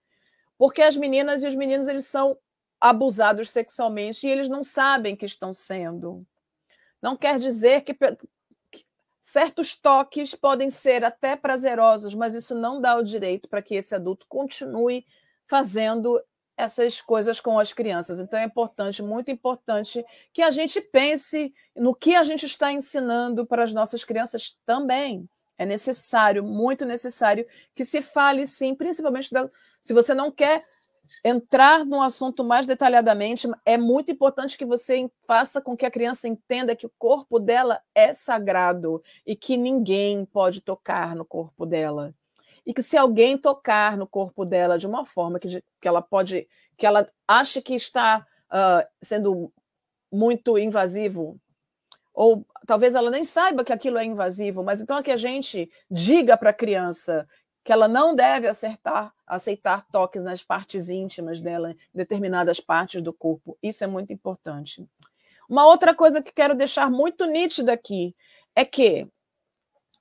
Porque 0.57 0.81
as 0.81 0.95
meninas 0.95 1.43
e 1.43 1.47
os 1.47 1.55
meninos 1.55 1.87
eles 1.87 2.05
são 2.05 2.37
abusados 2.79 3.49
sexualmente 3.49 4.25
e 4.25 4.29
eles 4.29 4.47
não 4.47 4.63
sabem 4.63 5.15
que 5.15 5.25
estão 5.25 5.51
sendo. 5.51 6.25
Não 7.01 7.17
quer 7.17 7.37
dizer 7.37 7.81
que, 7.81 7.93
que 7.93 8.17
certos 9.21 9.75
toques 9.75 10.33
podem 10.33 10.69
ser 10.69 11.05
até 11.05 11.35
prazerosos, 11.35 12.15
mas 12.15 12.33
isso 12.33 12.55
não 12.55 12.81
dá 12.81 12.97
o 12.97 13.03
direito 13.03 13.47
para 13.47 13.61
que 13.61 13.75
esse 13.75 13.93
adulto 13.93 14.25
continue 14.27 15.05
fazendo 15.45 16.21
essas 16.57 17.01
coisas 17.01 17.39
com 17.39 17.57
as 17.57 17.71
crianças. 17.71 18.19
Então 18.19 18.39
é 18.39 18.43
importante, 18.43 19.01
muito 19.01 19.31
importante, 19.31 20.03
que 20.33 20.41
a 20.41 20.51
gente 20.51 20.81
pense 20.81 21.53
no 21.75 21.93
que 21.93 22.15
a 22.15 22.23
gente 22.23 22.45
está 22.45 22.71
ensinando 22.71 23.45
para 23.45 23.63
as 23.63 23.73
nossas 23.73 24.03
crianças 24.03 24.59
também. 24.65 25.29
É 25.57 25.65
necessário, 25.65 26.43
muito 26.43 26.85
necessário, 26.85 27.45
que 27.75 27.85
se 27.85 28.01
fale 28.01 28.47
sim, 28.47 28.73
principalmente 28.73 29.31
da, 29.31 29.49
se 29.79 29.93
você 29.93 30.13
não 30.13 30.31
quer 30.31 30.63
entrar 31.23 31.85
no 31.85 32.01
assunto 32.01 32.43
mais 32.43 32.65
detalhadamente, 32.65 33.49
é 33.65 33.77
muito 33.77 34.11
importante 34.11 34.57
que 34.57 34.65
você 34.65 35.09
faça 35.27 35.61
com 35.61 35.75
que 35.75 35.85
a 35.85 35.91
criança 35.91 36.27
entenda 36.27 36.75
que 36.75 36.85
o 36.85 36.91
corpo 36.97 37.39
dela 37.39 37.81
é 37.93 38.13
sagrado 38.13 39.01
e 39.25 39.35
que 39.35 39.57
ninguém 39.57 40.25
pode 40.25 40.61
tocar 40.61 41.15
no 41.15 41.25
corpo 41.25 41.65
dela. 41.65 42.13
E 42.65 42.73
que 42.73 42.83
se 42.83 42.97
alguém 42.97 43.37
tocar 43.37 43.97
no 43.97 44.07
corpo 44.07 44.45
dela 44.45 44.77
de 44.77 44.87
uma 44.87 45.05
forma 45.05 45.39
que, 45.39 45.63
que 45.81 45.87
ela 45.87 46.01
pode, 46.01 46.47
que 46.77 46.85
ela 46.85 47.07
acha 47.27 47.61
que 47.61 47.75
está 47.75 48.25
uh, 48.51 48.87
sendo 49.01 49.51
muito 50.11 50.57
invasivo, 50.57 51.39
ou 52.13 52.45
talvez 52.67 52.93
ela 52.93 53.09
nem 53.09 53.23
saiba 53.23 53.63
que 53.63 53.73
aquilo 53.73 53.97
é 53.97 54.03
invasivo, 54.03 54.63
mas 54.63 54.81
então 54.81 54.97
é 54.97 55.03
que 55.03 55.11
a 55.11 55.17
gente 55.17 55.69
diga 55.89 56.35
para 56.35 56.49
a 56.49 56.53
criança 56.53 57.27
que 57.63 57.71
ela 57.71 57.87
não 57.87 58.15
deve 58.15 58.47
acertar, 58.47 59.13
aceitar 59.25 59.85
toques 59.91 60.23
nas 60.23 60.43
partes 60.43 60.89
íntimas 60.89 61.41
dela, 61.41 61.71
em 61.71 61.77
determinadas 61.93 62.59
partes 62.59 63.01
do 63.01 63.13
corpo. 63.13 63.57
Isso 63.61 63.83
é 63.83 63.87
muito 63.87 64.11
importante. 64.11 64.87
Uma 65.47 65.67
outra 65.67 65.93
coisa 65.93 66.21
que 66.21 66.31
quero 66.31 66.55
deixar 66.55 66.89
muito 66.89 67.25
nítida 67.25 67.73
aqui 67.73 68.15
é 68.55 68.65
que 68.65 69.07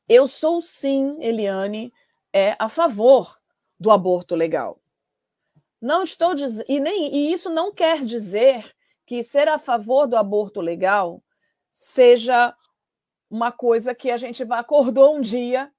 eu 0.09 0.27
sou 0.27 0.61
sim, 0.61 1.17
Eliane, 1.21 1.93
é 2.33 2.57
a 2.59 2.69
favor 2.69 3.39
do 3.79 3.91
aborto 3.91 4.35
legal. 4.35 4.81
Não 5.81 6.03
estou 6.03 6.35
dizendo 6.35 6.67
e 6.69 6.81
nem 6.81 7.15
e 7.15 7.33
isso 7.33 7.51
não 7.51 7.73
quer 7.73 8.05
dizer 8.05 8.75
que 9.07 9.23
ser 9.23 9.49
a 9.49 9.59
favor 9.59 10.07
do 10.07 10.17
aborto 10.17 10.61
legal 10.61 11.23
seja 11.71 12.55
uma 13.31 13.51
coisa 13.51 13.95
que 13.95 14.11
a 14.11 14.17
gente 14.17 14.45
vai 14.45 14.61
acordou 14.61 15.17
um 15.17 15.21
dia 15.21 15.73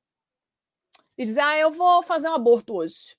e 1.17 1.25
dizer, 1.25 1.41
ah, 1.41 1.57
eu 1.57 1.71
vou 1.71 2.01
fazer 2.03 2.29
um 2.29 2.33
aborto 2.33 2.75
hoje. 2.75 3.15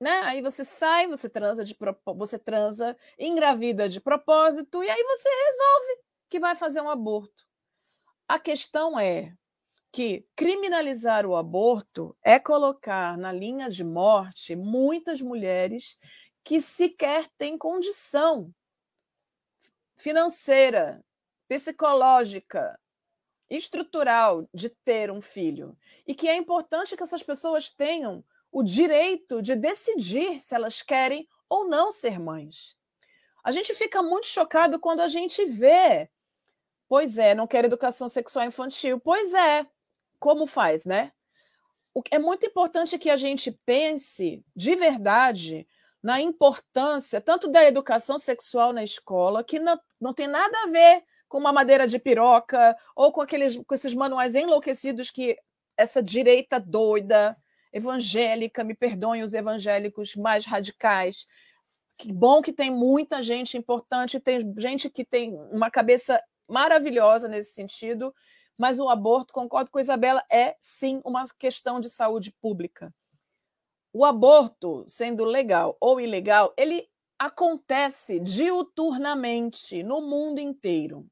Né? 0.00 0.20
Aí 0.24 0.42
você 0.42 0.64
sai, 0.64 1.06
você 1.06 1.28
transa 1.28 1.64
de 1.64 1.76
você 2.16 2.38
transa, 2.38 2.96
engravida 3.18 3.88
de 3.88 4.00
propósito 4.00 4.82
e 4.82 4.90
aí 4.90 5.02
você 5.04 5.28
resolve 5.28 6.02
que 6.28 6.40
vai 6.40 6.56
fazer 6.56 6.80
um 6.80 6.88
aborto. 6.88 7.46
A 8.26 8.38
questão 8.38 8.98
é 8.98 9.32
que 9.92 10.26
criminalizar 10.34 11.26
o 11.26 11.36
aborto 11.36 12.16
é 12.24 12.38
colocar 12.38 13.16
na 13.18 13.30
linha 13.30 13.68
de 13.68 13.84
morte 13.84 14.56
muitas 14.56 15.20
mulheres 15.20 15.98
que 16.42 16.60
sequer 16.60 17.28
têm 17.36 17.58
condição 17.58 18.52
financeira, 19.96 21.04
psicológica, 21.46 22.80
estrutural 23.56 24.48
de 24.52 24.68
ter 24.68 25.10
um 25.10 25.20
filho 25.20 25.76
e 26.06 26.14
que 26.14 26.28
é 26.28 26.36
importante 26.36 26.96
que 26.96 27.02
essas 27.02 27.22
pessoas 27.22 27.70
tenham 27.70 28.24
o 28.50 28.62
direito 28.62 29.42
de 29.42 29.54
decidir 29.54 30.40
se 30.40 30.54
elas 30.54 30.82
querem 30.82 31.28
ou 31.48 31.68
não 31.68 31.90
ser 31.90 32.18
mães. 32.18 32.76
A 33.44 33.50
gente 33.50 33.74
fica 33.74 34.02
muito 34.02 34.26
chocado 34.26 34.78
quando 34.78 35.00
a 35.00 35.08
gente 35.08 35.44
vê, 35.44 36.08
pois 36.88 37.18
é, 37.18 37.34
não 37.34 37.46
quer 37.46 37.64
educação 37.64 38.08
sexual 38.08 38.46
infantil, 38.46 39.00
pois 39.00 39.34
é, 39.34 39.66
como 40.18 40.46
faz, 40.46 40.84
né? 40.84 41.12
É 42.10 42.18
muito 42.18 42.46
importante 42.46 42.98
que 42.98 43.10
a 43.10 43.16
gente 43.16 43.52
pense 43.66 44.42
de 44.56 44.74
verdade 44.74 45.66
na 46.02 46.20
importância 46.20 47.20
tanto 47.20 47.48
da 47.48 47.64
educação 47.64 48.18
sexual 48.18 48.72
na 48.72 48.82
escola, 48.82 49.44
que 49.44 49.58
não, 49.58 49.78
não 50.00 50.14
tem 50.14 50.26
nada 50.26 50.56
a 50.62 50.66
ver 50.68 51.04
com 51.32 51.38
uma 51.38 51.50
madeira 51.50 51.88
de 51.88 51.98
piroca 51.98 52.76
ou 52.94 53.10
com 53.10 53.22
aqueles 53.22 53.56
com 53.56 53.74
esses 53.74 53.94
manuais 53.94 54.34
enlouquecidos 54.34 55.10
que 55.10 55.34
essa 55.78 56.02
direita 56.02 56.60
doida, 56.60 57.34
evangélica, 57.72 58.62
me 58.62 58.74
perdoem 58.74 59.22
os 59.22 59.32
evangélicos 59.32 60.14
mais 60.14 60.44
radicais. 60.44 61.26
Que 61.96 62.12
bom 62.12 62.42
que 62.42 62.52
tem 62.52 62.70
muita 62.70 63.22
gente 63.22 63.56
importante, 63.56 64.20
tem 64.20 64.52
gente 64.58 64.90
que 64.90 65.06
tem 65.06 65.34
uma 65.50 65.70
cabeça 65.70 66.22
maravilhosa 66.46 67.26
nesse 67.28 67.54
sentido, 67.54 68.14
mas 68.58 68.78
o 68.78 68.90
aborto, 68.90 69.32
concordo 69.32 69.70
com 69.70 69.78
a 69.78 69.82
Isabela, 69.82 70.22
é 70.30 70.54
sim 70.60 71.00
uma 71.02 71.22
questão 71.38 71.80
de 71.80 71.88
saúde 71.88 72.30
pública. 72.42 72.94
O 73.90 74.04
aborto, 74.04 74.84
sendo 74.86 75.24
legal 75.24 75.78
ou 75.80 75.98
ilegal, 75.98 76.52
ele 76.58 76.86
acontece 77.18 78.20
diuturnamente 78.20 79.82
no 79.82 80.02
mundo 80.02 80.40
inteiro. 80.40 81.06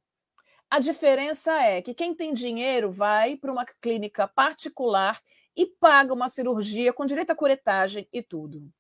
A 0.71 0.79
diferença 0.79 1.53
é 1.61 1.83
que 1.83 1.93
quem 1.93 2.15
tem 2.15 2.33
dinheiro 2.33 2.93
vai 2.93 3.35
para 3.35 3.51
uma 3.51 3.65
clínica 3.67 4.29
particular 4.29 5.21
e 5.57 5.67
paga 5.67 6.15
uma 6.15 6.29
cirurgia 6.29 6.93
com 6.93 7.05
direito 7.05 7.31
à 7.31 7.35
curetagem 7.35 8.09
e 8.13 8.23
tudo. 8.23 8.71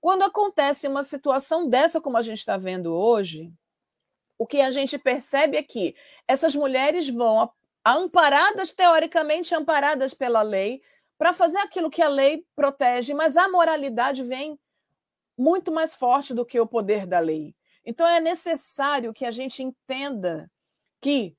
Quando 0.00 0.24
acontece 0.24 0.88
uma 0.88 1.04
situação 1.04 1.68
dessa, 1.68 2.00
como 2.00 2.16
a 2.16 2.22
gente 2.22 2.38
está 2.38 2.56
vendo 2.56 2.92
hoje, 2.92 3.52
o 4.36 4.44
que 4.44 4.60
a 4.60 4.72
gente 4.72 4.98
percebe 4.98 5.56
é 5.56 5.62
que 5.62 5.94
essas 6.26 6.52
mulheres 6.52 7.08
vão 7.08 7.48
amparadas, 7.86 8.72
teoricamente 8.72 9.54
amparadas 9.54 10.14
pela 10.14 10.42
lei, 10.42 10.82
para 11.16 11.32
fazer 11.32 11.58
aquilo 11.58 11.90
que 11.90 12.02
a 12.02 12.08
lei 12.08 12.44
protege, 12.56 13.14
mas 13.14 13.36
a 13.36 13.48
moralidade 13.48 14.24
vem 14.24 14.58
muito 15.38 15.70
mais 15.70 15.94
forte 15.94 16.34
do 16.34 16.44
que 16.44 16.58
o 16.58 16.66
poder 16.66 17.06
da 17.06 17.20
lei. 17.20 17.54
Então 17.84 18.04
é 18.04 18.20
necessário 18.20 19.14
que 19.14 19.24
a 19.24 19.30
gente 19.30 19.62
entenda 19.62 20.50
que 21.04 21.36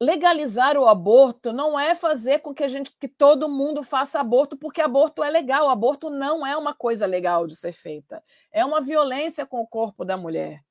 legalizar 0.00 0.76
o 0.76 0.86
aborto 0.86 1.52
não 1.52 1.78
é 1.78 1.92
fazer 1.92 2.38
com 2.38 2.54
que 2.54 2.62
a 2.62 2.68
gente 2.68 2.92
que 3.00 3.08
todo 3.08 3.48
mundo 3.48 3.82
faça 3.82 4.20
aborto 4.20 4.56
porque 4.56 4.80
aborto 4.80 5.24
é 5.24 5.28
legal. 5.28 5.68
Aborto 5.68 6.08
não 6.08 6.46
é 6.46 6.56
uma 6.56 6.72
coisa 6.72 7.04
legal 7.04 7.44
de 7.44 7.56
ser 7.56 7.72
feita. 7.72 8.22
É 8.52 8.64
uma 8.64 8.80
violência 8.80 9.44
com 9.44 9.60
o 9.60 9.66
corpo 9.66 10.04
da 10.04 10.16
mulher. 10.16 10.62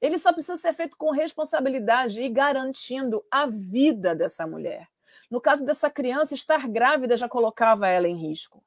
Ele 0.00 0.18
só 0.18 0.32
precisa 0.32 0.56
ser 0.56 0.72
feito 0.72 0.96
com 0.96 1.12
responsabilidade 1.12 2.20
e 2.20 2.28
garantindo 2.28 3.24
a 3.30 3.46
vida 3.46 4.16
dessa 4.16 4.48
mulher. 4.48 4.88
No 5.30 5.40
caso 5.40 5.64
dessa 5.64 5.88
criança, 5.88 6.34
estar 6.34 6.66
grávida 6.66 7.16
já 7.16 7.28
colocava 7.28 7.86
ela 7.86 8.08
em 8.08 8.16
risco. 8.16 8.64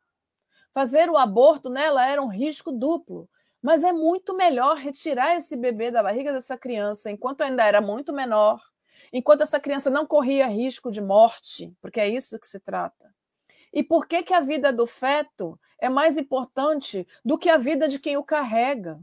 Fazer 0.73 1.09
o 1.09 1.17
aborto 1.17 1.69
nela 1.69 2.07
era 2.07 2.21
um 2.21 2.29
risco 2.29 2.71
duplo. 2.71 3.29
Mas 3.61 3.83
é 3.83 3.91
muito 3.91 4.33
melhor 4.33 4.77
retirar 4.77 5.35
esse 5.35 5.57
bebê 5.57 5.91
da 5.91 6.01
barriga 6.01 6.31
dessa 6.31 6.57
criança 6.57 7.11
enquanto 7.11 7.41
ainda 7.41 7.65
era 7.65 7.81
muito 7.81 8.13
menor, 8.13 8.61
enquanto 9.11 9.41
essa 9.41 9.59
criança 9.59 9.89
não 9.89 10.05
corria 10.05 10.47
risco 10.47 10.91
de 10.91 11.01
morte, 11.01 11.75
porque 11.81 11.99
é 11.99 12.07
isso 12.07 12.39
que 12.39 12.47
se 12.47 12.59
trata. 12.59 13.13
E 13.71 13.83
por 13.83 14.07
que, 14.07 14.23
que 14.23 14.33
a 14.33 14.39
vida 14.39 14.73
do 14.73 14.85
feto 14.85 15.59
é 15.79 15.89
mais 15.89 16.17
importante 16.17 17.07
do 17.23 17.37
que 17.37 17.49
a 17.49 17.57
vida 17.57 17.87
de 17.87 17.99
quem 17.99 18.17
o 18.17 18.23
carrega? 18.23 18.99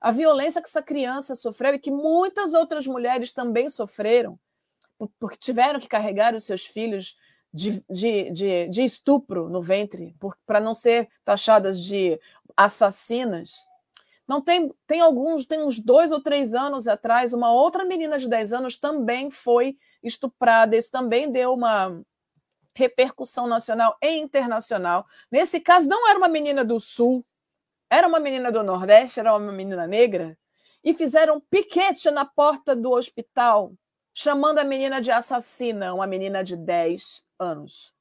A 0.00 0.10
violência 0.10 0.62
que 0.62 0.68
essa 0.68 0.82
criança 0.82 1.34
sofreu 1.34 1.74
e 1.74 1.78
que 1.78 1.90
muitas 1.90 2.54
outras 2.54 2.86
mulheres 2.86 3.32
também 3.32 3.68
sofreram, 3.68 4.38
porque 5.18 5.36
tiveram 5.36 5.78
que 5.78 5.88
carregar 5.88 6.34
os 6.34 6.44
seus 6.44 6.64
filhos 6.64 7.16
de, 7.52 7.84
de, 7.90 8.30
de, 8.30 8.68
de 8.68 8.84
estupro 8.84 9.48
no 9.48 9.62
ventre, 9.62 10.16
para 10.46 10.60
não 10.60 10.72
ser 10.72 11.08
taxadas 11.24 11.82
de 11.82 12.18
assassinas. 12.56 13.56
Não 14.30 14.40
tem, 14.40 14.72
tem 14.86 15.00
alguns, 15.00 15.44
tem 15.44 15.60
uns 15.60 15.80
dois 15.80 16.12
ou 16.12 16.22
três 16.22 16.54
anos 16.54 16.86
atrás, 16.86 17.32
uma 17.32 17.50
outra 17.50 17.84
menina 17.84 18.16
de 18.16 18.28
10 18.28 18.52
anos 18.52 18.76
também 18.78 19.28
foi 19.28 19.76
estuprada. 20.00 20.76
Isso 20.76 20.88
também 20.88 21.28
deu 21.32 21.52
uma 21.52 22.00
repercussão 22.72 23.48
nacional 23.48 23.98
e 24.00 24.18
internacional. 24.18 25.04
Nesse 25.32 25.58
caso, 25.58 25.88
não 25.88 26.08
era 26.08 26.16
uma 26.16 26.28
menina 26.28 26.64
do 26.64 26.78
Sul, 26.78 27.26
era 27.90 28.06
uma 28.06 28.20
menina 28.20 28.52
do 28.52 28.62
Nordeste, 28.62 29.18
era 29.18 29.36
uma 29.36 29.50
menina 29.50 29.84
negra, 29.88 30.38
e 30.84 30.94
fizeram 30.94 31.40
piquete 31.50 32.08
na 32.12 32.24
porta 32.24 32.76
do 32.76 32.92
hospital, 32.92 33.72
chamando 34.14 34.60
a 34.60 34.64
menina 34.64 35.00
de 35.00 35.10
assassina, 35.10 35.92
uma 35.92 36.06
menina 36.06 36.44
de 36.44 36.56
10 36.56 37.26
anos, 37.36 37.92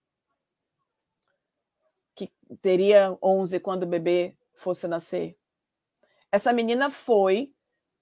que 2.14 2.32
teria 2.62 3.18
11 3.20 3.60
quando 3.62 3.82
o 3.82 3.88
bebê 3.88 4.38
fosse 4.54 4.88
nascer. 4.88 5.39
Essa 6.32 6.54
menina 6.54 6.90
foi, 6.90 7.52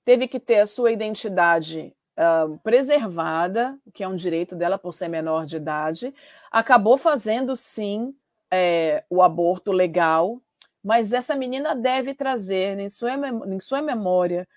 teve 0.04 0.28
que 0.28 0.40
ter 0.40 0.60
a 0.60 0.68
sua 0.68 0.92
identidade 0.92 1.96
uh, 2.18 2.58
preservada, 2.60 3.80
que 3.94 4.04
é 4.04 4.08
um 4.08 4.16
direito 4.16 4.56
dela 4.56 4.78
por 4.78 4.94
ser 4.94 5.08
menor 5.08 5.46
de 5.46 5.58
idade, 5.58 6.14
acabou 6.52 6.98
fazendo 6.98 7.56
sim 7.56 8.16
é, 8.52 9.04
o 9.10 9.22
aborto 9.22 9.72
legal, 9.72 10.42
mas 10.84 11.14
essa 11.14 11.36
menina 11.36 11.76
deve 11.76 12.14
trazer 12.14 12.80
em 12.80 12.90
sua, 12.90 13.12
em 13.14 13.60
sua 13.60 13.82
memória 13.82 14.48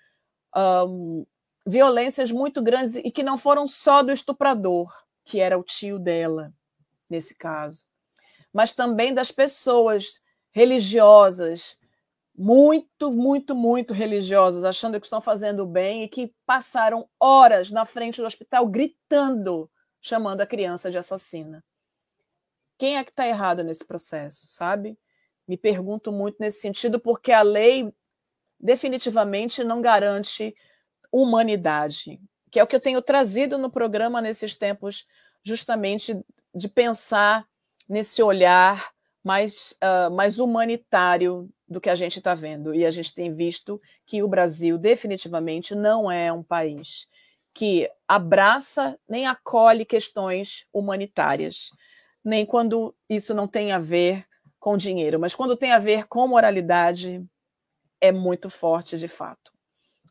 um, 0.55 1.25
violências 1.65 2.31
muito 2.31 2.61
grandes 2.61 2.95
e 2.95 3.11
que 3.11 3.23
não 3.23 3.37
foram 3.37 3.67
só 3.67 4.01
do 4.01 4.11
estuprador, 4.11 4.91
que 5.23 5.39
era 5.39 5.57
o 5.57 5.63
tio 5.63 5.99
dela, 5.99 6.53
nesse 7.09 7.35
caso, 7.35 7.85
mas 8.53 8.73
também 8.73 9.13
das 9.13 9.31
pessoas 9.31 10.21
religiosas, 10.51 11.77
muito, 12.35 13.11
muito, 13.11 13.55
muito 13.55 13.93
religiosas, 13.93 14.63
achando 14.63 14.99
que 14.99 15.05
estão 15.05 15.21
fazendo 15.21 15.65
bem 15.65 16.03
e 16.03 16.07
que 16.07 16.33
passaram 16.45 17.07
horas 17.19 17.71
na 17.71 17.85
frente 17.85 18.21
do 18.21 18.27
hospital 18.27 18.67
gritando, 18.67 19.69
chamando 20.01 20.41
a 20.41 20.47
criança 20.47 20.89
de 20.89 20.97
assassina. 20.97 21.63
Quem 22.77 22.97
é 22.97 23.03
que 23.03 23.11
está 23.11 23.27
errado 23.27 23.63
nesse 23.63 23.85
processo, 23.85 24.47
sabe? 24.47 24.97
Me 25.47 25.57
pergunto 25.57 26.11
muito 26.11 26.37
nesse 26.39 26.61
sentido, 26.61 26.99
porque 26.99 27.31
a 27.31 27.41
lei 27.41 27.93
definitivamente 28.59 29.63
não 29.63 29.81
garante 29.81 30.55
humanidade, 31.11 32.19
que 32.49 32.59
é 32.59 32.63
o 32.63 32.67
que 32.67 32.75
eu 32.75 32.79
tenho 32.79 33.01
trazido 33.01 33.57
no 33.57 33.69
programa 33.69 34.21
nesses 34.21 34.55
tempos, 34.55 35.05
justamente 35.43 36.19
de 36.55 36.67
pensar 36.67 37.45
nesse 37.87 38.23
olhar 38.23 38.91
mais, 39.23 39.75
uh, 39.83 40.09
mais 40.11 40.39
humanitário 40.39 41.49
do 41.71 41.79
que 41.79 41.89
a 41.89 41.95
gente 41.95 42.19
está 42.19 42.35
vendo. 42.35 42.75
E 42.75 42.85
a 42.85 42.91
gente 42.91 43.15
tem 43.15 43.33
visto 43.33 43.81
que 44.05 44.21
o 44.21 44.27
Brasil 44.27 44.77
definitivamente 44.77 45.73
não 45.73 46.11
é 46.11 46.31
um 46.31 46.43
país 46.43 47.07
que 47.53 47.89
abraça 48.05 48.99
nem 49.07 49.25
acolhe 49.25 49.85
questões 49.85 50.65
humanitárias, 50.73 51.71
nem 52.23 52.45
quando 52.45 52.93
isso 53.09 53.33
não 53.33 53.47
tem 53.47 53.71
a 53.71 53.79
ver 53.79 54.25
com 54.59 54.77
dinheiro, 54.77 55.19
mas 55.19 55.33
quando 55.33 55.57
tem 55.57 55.71
a 55.71 55.79
ver 55.79 56.07
com 56.07 56.27
moralidade, 56.27 57.25
é 57.99 58.11
muito 58.11 58.49
forte 58.49 58.97
de 58.97 59.07
fato. 59.07 59.51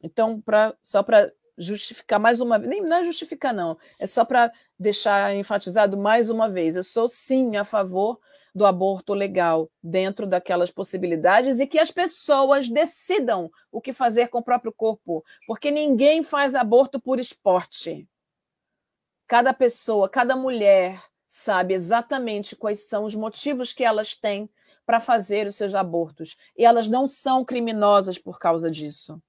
Então, 0.03 0.41
pra, 0.41 0.75
só 0.83 1.03
para 1.03 1.31
justificar 1.57 2.19
mais 2.19 2.41
uma 2.41 2.59
vez, 2.59 2.71
nem 2.71 2.83
não 2.83 2.97
é 2.97 3.05
justificar, 3.05 3.55
não, 3.55 3.79
é 4.01 4.07
só 4.07 4.25
para 4.25 4.51
deixar 4.79 5.35
enfatizado 5.35 5.97
mais 5.97 6.31
uma 6.31 6.49
vez: 6.49 6.75
eu 6.75 6.85
sou 6.85 7.07
sim 7.07 7.57
a 7.57 7.65
favor 7.65 8.19
do 8.55 8.67
aborto 8.67 9.15
legal 9.15 9.71
dentro 9.83 10.27
daquelas 10.27 10.71
possibilidades 10.71 11.61
e 11.61 11.67
que 11.67 11.79
as 11.79 11.91
pessoas 11.91 12.69
decidam 12.69 13.51
o 13.71 13.81
que 13.81 13.93
fazer 13.93 14.29
com 14.29 14.39
o 14.39 14.43
próprio 14.43 14.73
corpo, 14.73 15.25
porque 15.47 15.71
ninguém 15.71 16.23
faz 16.23 16.55
aborto 16.55 17.01
por 17.01 17.19
esporte. 17.19 18.09
Cada 19.27 19.55
pessoa, 19.55 20.09
cada 20.09 20.35
mulher 20.35 21.01
sabe 21.27 21.75
exatamente 21.75 22.57
quais 22.57 22.89
são 22.89 23.05
os 23.05 23.15
motivos 23.15 23.73
que 23.73 23.85
elas 23.85 24.17
têm 24.17 24.51
para 24.85 24.99
fazer 24.99 25.47
os 25.47 25.55
seus 25.55 25.77
abortos. 25.77 26.37
E 26.59 26.65
elas 26.65 26.89
não 26.89 27.07
são 27.07 27.45
criminosas 27.45 28.19
por 28.19 28.41
causa 28.41 28.69
disso. 28.69 29.23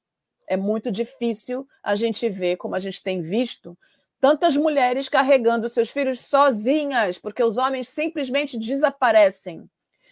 É 0.47 0.57
muito 0.57 0.91
difícil 0.91 1.67
a 1.83 1.95
gente 1.95 2.27
ver, 2.27 2.57
como 2.57 2.73
a 2.73 2.79
gente 2.79 3.03
tem 3.03 3.21
visto, 3.21 3.77
tantas 4.21 4.55
mulheres 4.55 5.09
carregando 5.09 5.67
seus 5.67 5.89
filhos 5.89 6.19
sozinhas, 6.19 7.17
porque 7.17 7.43
os 7.43 7.57
homens 7.57 7.89
simplesmente 7.89 8.57
desaparecem. 8.57 9.67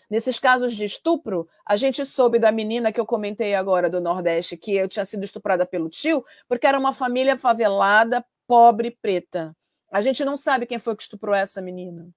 Nesses 0.09 0.39
casos 0.39 0.75
de 0.75 0.83
estupro, 0.83 1.47
a 1.63 1.75
gente 1.75 2.03
soube 2.03 2.39
da 2.39 2.51
menina 2.51 2.91
que 2.91 2.99
eu 2.99 3.05
comentei 3.05 3.53
agora 3.53 3.87
do 3.87 4.01
Nordeste, 4.01 4.57
que 4.57 4.75
eu 4.75 4.87
tinha 4.87 5.05
sido 5.05 5.23
estuprada 5.23 5.67
pelo 5.67 5.87
tio, 5.87 6.25
porque 6.47 6.65
era 6.65 6.79
uma 6.79 6.91
família 6.91 7.37
favelada, 7.37 8.25
pobre, 8.47 8.97
preta. 8.99 9.55
A 9.91 10.01
gente 10.01 10.25
não 10.25 10.35
sabe 10.35 10.65
quem 10.65 10.79
foi 10.79 10.95
que 10.95 11.03
estuprou 11.03 11.35
essa 11.35 11.61
menina. 11.61 12.09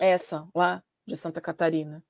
Essa, 0.00 0.48
lá 0.52 0.82
de 1.06 1.16
Santa 1.16 1.40
Catarina. 1.40 2.02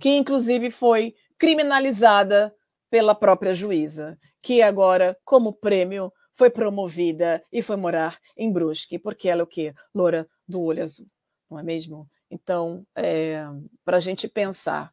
Que, 0.00 0.10
inclusive, 0.10 0.72
foi 0.72 1.14
criminalizada 1.38 2.52
pela 2.90 3.14
própria 3.14 3.54
juíza, 3.54 4.18
que 4.42 4.60
agora, 4.60 5.16
como 5.24 5.52
prêmio, 5.52 6.12
foi 6.32 6.50
promovida 6.50 7.42
e 7.52 7.62
foi 7.62 7.76
morar 7.76 8.18
em 8.36 8.50
Brusque, 8.50 8.98
porque 8.98 9.28
ela 9.28 9.42
é 9.42 9.44
o 9.44 9.46
quê? 9.46 9.74
Loura 9.94 10.28
do 10.46 10.62
olho 10.62 10.82
azul, 10.82 11.06
não 11.50 11.58
é 11.58 11.62
mesmo? 11.62 12.08
Então, 12.30 12.86
é, 12.96 13.44
para 13.84 13.98
a 13.98 14.00
gente 14.00 14.26
pensar 14.26 14.92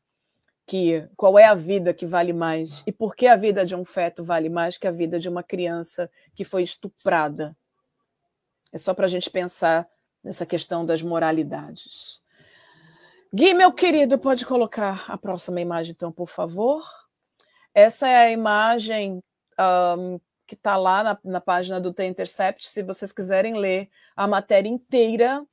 que 0.68 1.08
qual 1.16 1.40
é 1.40 1.46
a 1.46 1.56
vida 1.56 1.94
que 1.94 2.06
vale 2.06 2.34
mais 2.34 2.84
e 2.86 2.92
por 2.92 3.16
que 3.16 3.26
a 3.26 3.36
vida 3.36 3.66
de 3.66 3.76
um 3.76 3.84
feto 3.84 4.24
vale 4.24 4.50
mais 4.50 4.78
que 4.78 4.88
a 4.88 4.92
vida 4.92 5.20
de 5.20 5.28
uma 5.28 5.42
criança 5.42 6.12
que 6.36 6.44
foi 6.44 6.62
estuprada 6.62 7.58
é 8.72 8.78
só 8.78 8.94
para 8.94 9.06
a 9.06 9.10
gente 9.10 9.30
pensar 9.30 9.88
nessa 10.24 10.46
questão 10.46 10.86
das 10.86 11.02
moralidades. 11.02 12.22
Gui, 13.34 13.54
meu 13.54 13.72
querido, 13.72 14.18
pode 14.18 14.46
colocar 14.46 15.06
a 15.08 15.18
próxima 15.18 15.62
imagem, 15.62 15.92
então, 15.92 16.12
por 16.12 16.30
favor. 16.30 16.84
Essa 17.74 18.08
é 18.08 18.16
a 18.16 18.32
imagem 18.32 19.24
um, 19.98 20.20
que 20.50 20.56
está 20.56 20.76
lá 20.76 21.04
na, 21.04 21.20
na, 21.24 21.40
página 21.40 21.80
do 21.80 21.94
The 21.94 22.08
Intercept. 22.08 22.68
Se 22.68 22.82
vocês 22.82 23.12
quiserem 23.12 23.54
ler 23.54 23.88
a 24.16 24.28
matéria 24.28 24.68
inteira, 24.68 25.46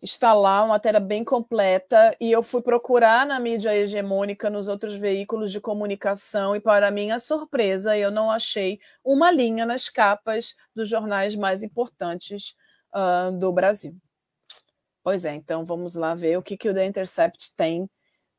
está 0.00 0.32
lá, 0.32 0.60
uma 0.60 0.74
matéria 0.74 1.00
bem 1.00 1.24
completa. 1.24 2.16
E 2.20 2.30
eu 2.30 2.40
fui 2.40 2.62
procurar 2.62 3.26
na 3.26 3.40
mídia 3.40 3.74
hegemônica, 3.74 4.48
nos 4.48 4.68
outros 4.68 4.94
veículos 4.94 5.50
de 5.50 5.60
comunicação, 5.60 6.54
e 6.54 6.60
para 6.60 6.92
minha 6.92 7.18
surpresa, 7.18 7.98
eu 7.98 8.12
não 8.12 8.30
achei 8.30 8.78
uma 9.02 9.32
linha 9.32 9.66
nas 9.66 9.88
capas 9.88 10.54
dos 10.72 10.88
jornais 10.88 11.34
mais 11.34 11.64
importantes 11.64 12.54
uh, 12.94 13.36
do 13.36 13.52
Brasil. 13.52 13.96
Pois 15.02 15.24
é, 15.24 15.34
então 15.34 15.66
vamos 15.66 15.96
lá 15.96 16.14
ver 16.14 16.38
o 16.38 16.42
que, 16.42 16.56
que 16.56 16.68
o 16.68 16.72
The 16.72 16.86
Intercept 16.86 17.52
tem 17.56 17.90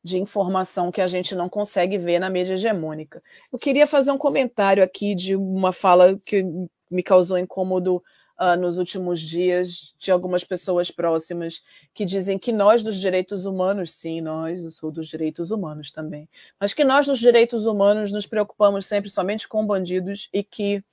de 0.05 0.19
informação 0.19 0.91
que 0.91 1.01
a 1.01 1.07
gente 1.07 1.33
não 1.33 1.49
consegue 1.49 1.97
ver 1.97 2.19
na 2.19 2.29
mídia 2.29 2.53
hegemônica. 2.53 3.23
Eu 3.51 3.57
queria 3.57 3.87
fazer 3.87 4.11
um 4.11 4.17
comentário 4.19 4.83
aqui 4.83 5.15
de 5.15 5.35
uma 5.35 5.73
fala 5.73 6.15
que 6.23 6.45
me 6.91 7.01
causou 7.01 7.39
incômodo 7.39 8.03
uh, 8.39 8.55
nos 8.55 8.77
últimos 8.77 9.19
dias 9.19 9.95
de 9.97 10.11
algumas 10.11 10.43
pessoas 10.43 10.91
próximas 10.91 11.63
que 11.91 12.05
dizem 12.05 12.37
que 12.37 12.51
nós 12.51 12.83
dos 12.83 12.97
direitos 12.97 13.47
humanos, 13.47 13.93
sim, 13.93 14.21
nós, 14.21 14.63
eu 14.63 14.69
sou 14.69 14.91
dos 14.91 15.07
direitos 15.07 15.49
humanos 15.49 15.91
também, 15.91 16.29
mas 16.59 16.71
que 16.71 16.83
nós 16.83 17.07
dos 17.07 17.17
direitos 17.17 17.65
humanos 17.65 18.11
nos 18.11 18.27
preocupamos 18.27 18.85
sempre 18.85 19.09
somente 19.09 19.47
com 19.47 19.65
bandidos 19.65 20.29
e 20.31 20.43
que 20.43 20.83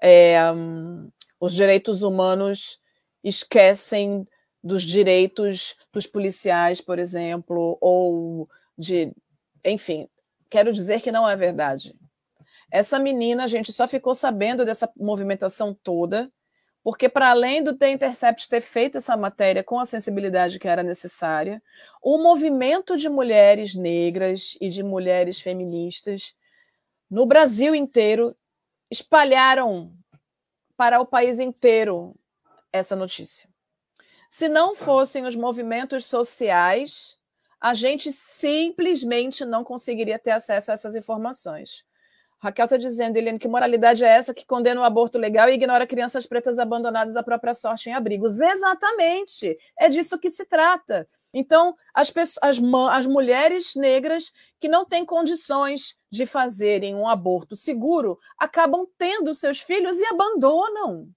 é, 0.00 0.50
um, 0.50 1.10
os 1.38 1.52
direitos 1.52 2.02
humanos 2.02 2.80
esquecem 3.22 4.26
dos 4.66 4.82
direitos 4.82 5.76
dos 5.92 6.06
policiais, 6.06 6.80
por 6.80 6.98
exemplo, 6.98 7.78
ou 7.80 8.48
de. 8.76 9.12
Enfim, 9.64 10.08
quero 10.50 10.72
dizer 10.72 11.00
que 11.00 11.12
não 11.12 11.28
é 11.28 11.36
verdade. 11.36 11.94
Essa 12.70 12.98
menina, 12.98 13.44
a 13.44 13.46
gente 13.46 13.72
só 13.72 13.86
ficou 13.86 14.14
sabendo 14.14 14.64
dessa 14.64 14.90
movimentação 14.96 15.72
toda, 15.72 16.30
porque, 16.82 17.08
para 17.08 17.30
além 17.30 17.62
do 17.62 17.76
The 17.76 17.92
Intercept 17.92 18.48
ter 18.48 18.60
feito 18.60 18.98
essa 18.98 19.16
matéria 19.16 19.62
com 19.62 19.78
a 19.78 19.84
sensibilidade 19.84 20.58
que 20.58 20.68
era 20.68 20.82
necessária, 20.82 21.62
o 22.02 22.18
movimento 22.18 22.96
de 22.96 23.08
mulheres 23.08 23.74
negras 23.74 24.56
e 24.60 24.68
de 24.68 24.82
mulheres 24.82 25.40
feministas 25.40 26.34
no 27.08 27.24
Brasil 27.24 27.72
inteiro 27.74 28.36
espalharam 28.90 29.92
para 30.76 31.00
o 31.00 31.06
país 31.06 31.38
inteiro 31.38 32.14
essa 32.72 32.96
notícia. 32.96 33.48
Se 34.28 34.48
não 34.48 34.74
fossem 34.74 35.24
os 35.24 35.36
movimentos 35.36 36.04
sociais, 36.04 37.16
a 37.60 37.74
gente 37.74 38.12
simplesmente 38.12 39.44
não 39.44 39.64
conseguiria 39.64 40.18
ter 40.18 40.32
acesso 40.32 40.70
a 40.70 40.74
essas 40.74 40.94
informações. 40.94 41.84
Raquel 42.38 42.66
está 42.66 42.76
dizendo, 42.76 43.16
Eliane, 43.16 43.38
que 43.38 43.48
moralidade 43.48 44.04
é 44.04 44.08
essa 44.08 44.34
que 44.34 44.44
condena 44.44 44.80
o 44.80 44.84
aborto 44.84 45.16
legal 45.16 45.48
e 45.48 45.54
ignora 45.54 45.86
crianças 45.86 46.26
pretas 46.26 46.58
abandonadas 46.58 47.16
à 47.16 47.22
própria 47.22 47.54
sorte 47.54 47.88
em 47.88 47.94
abrigos? 47.94 48.40
Exatamente! 48.40 49.56
É 49.78 49.88
disso 49.88 50.18
que 50.18 50.28
se 50.28 50.44
trata. 50.44 51.08
Então, 51.32 51.74
as, 51.94 52.10
pessoas, 52.10 52.58
as, 52.58 52.58
as 52.90 53.06
mulheres 53.06 53.74
negras 53.74 54.32
que 54.60 54.68
não 54.68 54.84
têm 54.84 55.04
condições 55.04 55.96
de 56.10 56.26
fazerem 56.26 56.94
um 56.94 57.08
aborto 57.08 57.56
seguro 57.56 58.18
acabam 58.38 58.86
tendo 58.98 59.34
seus 59.34 59.60
filhos 59.60 59.98
e 59.98 60.04
abandonam, 60.04 61.08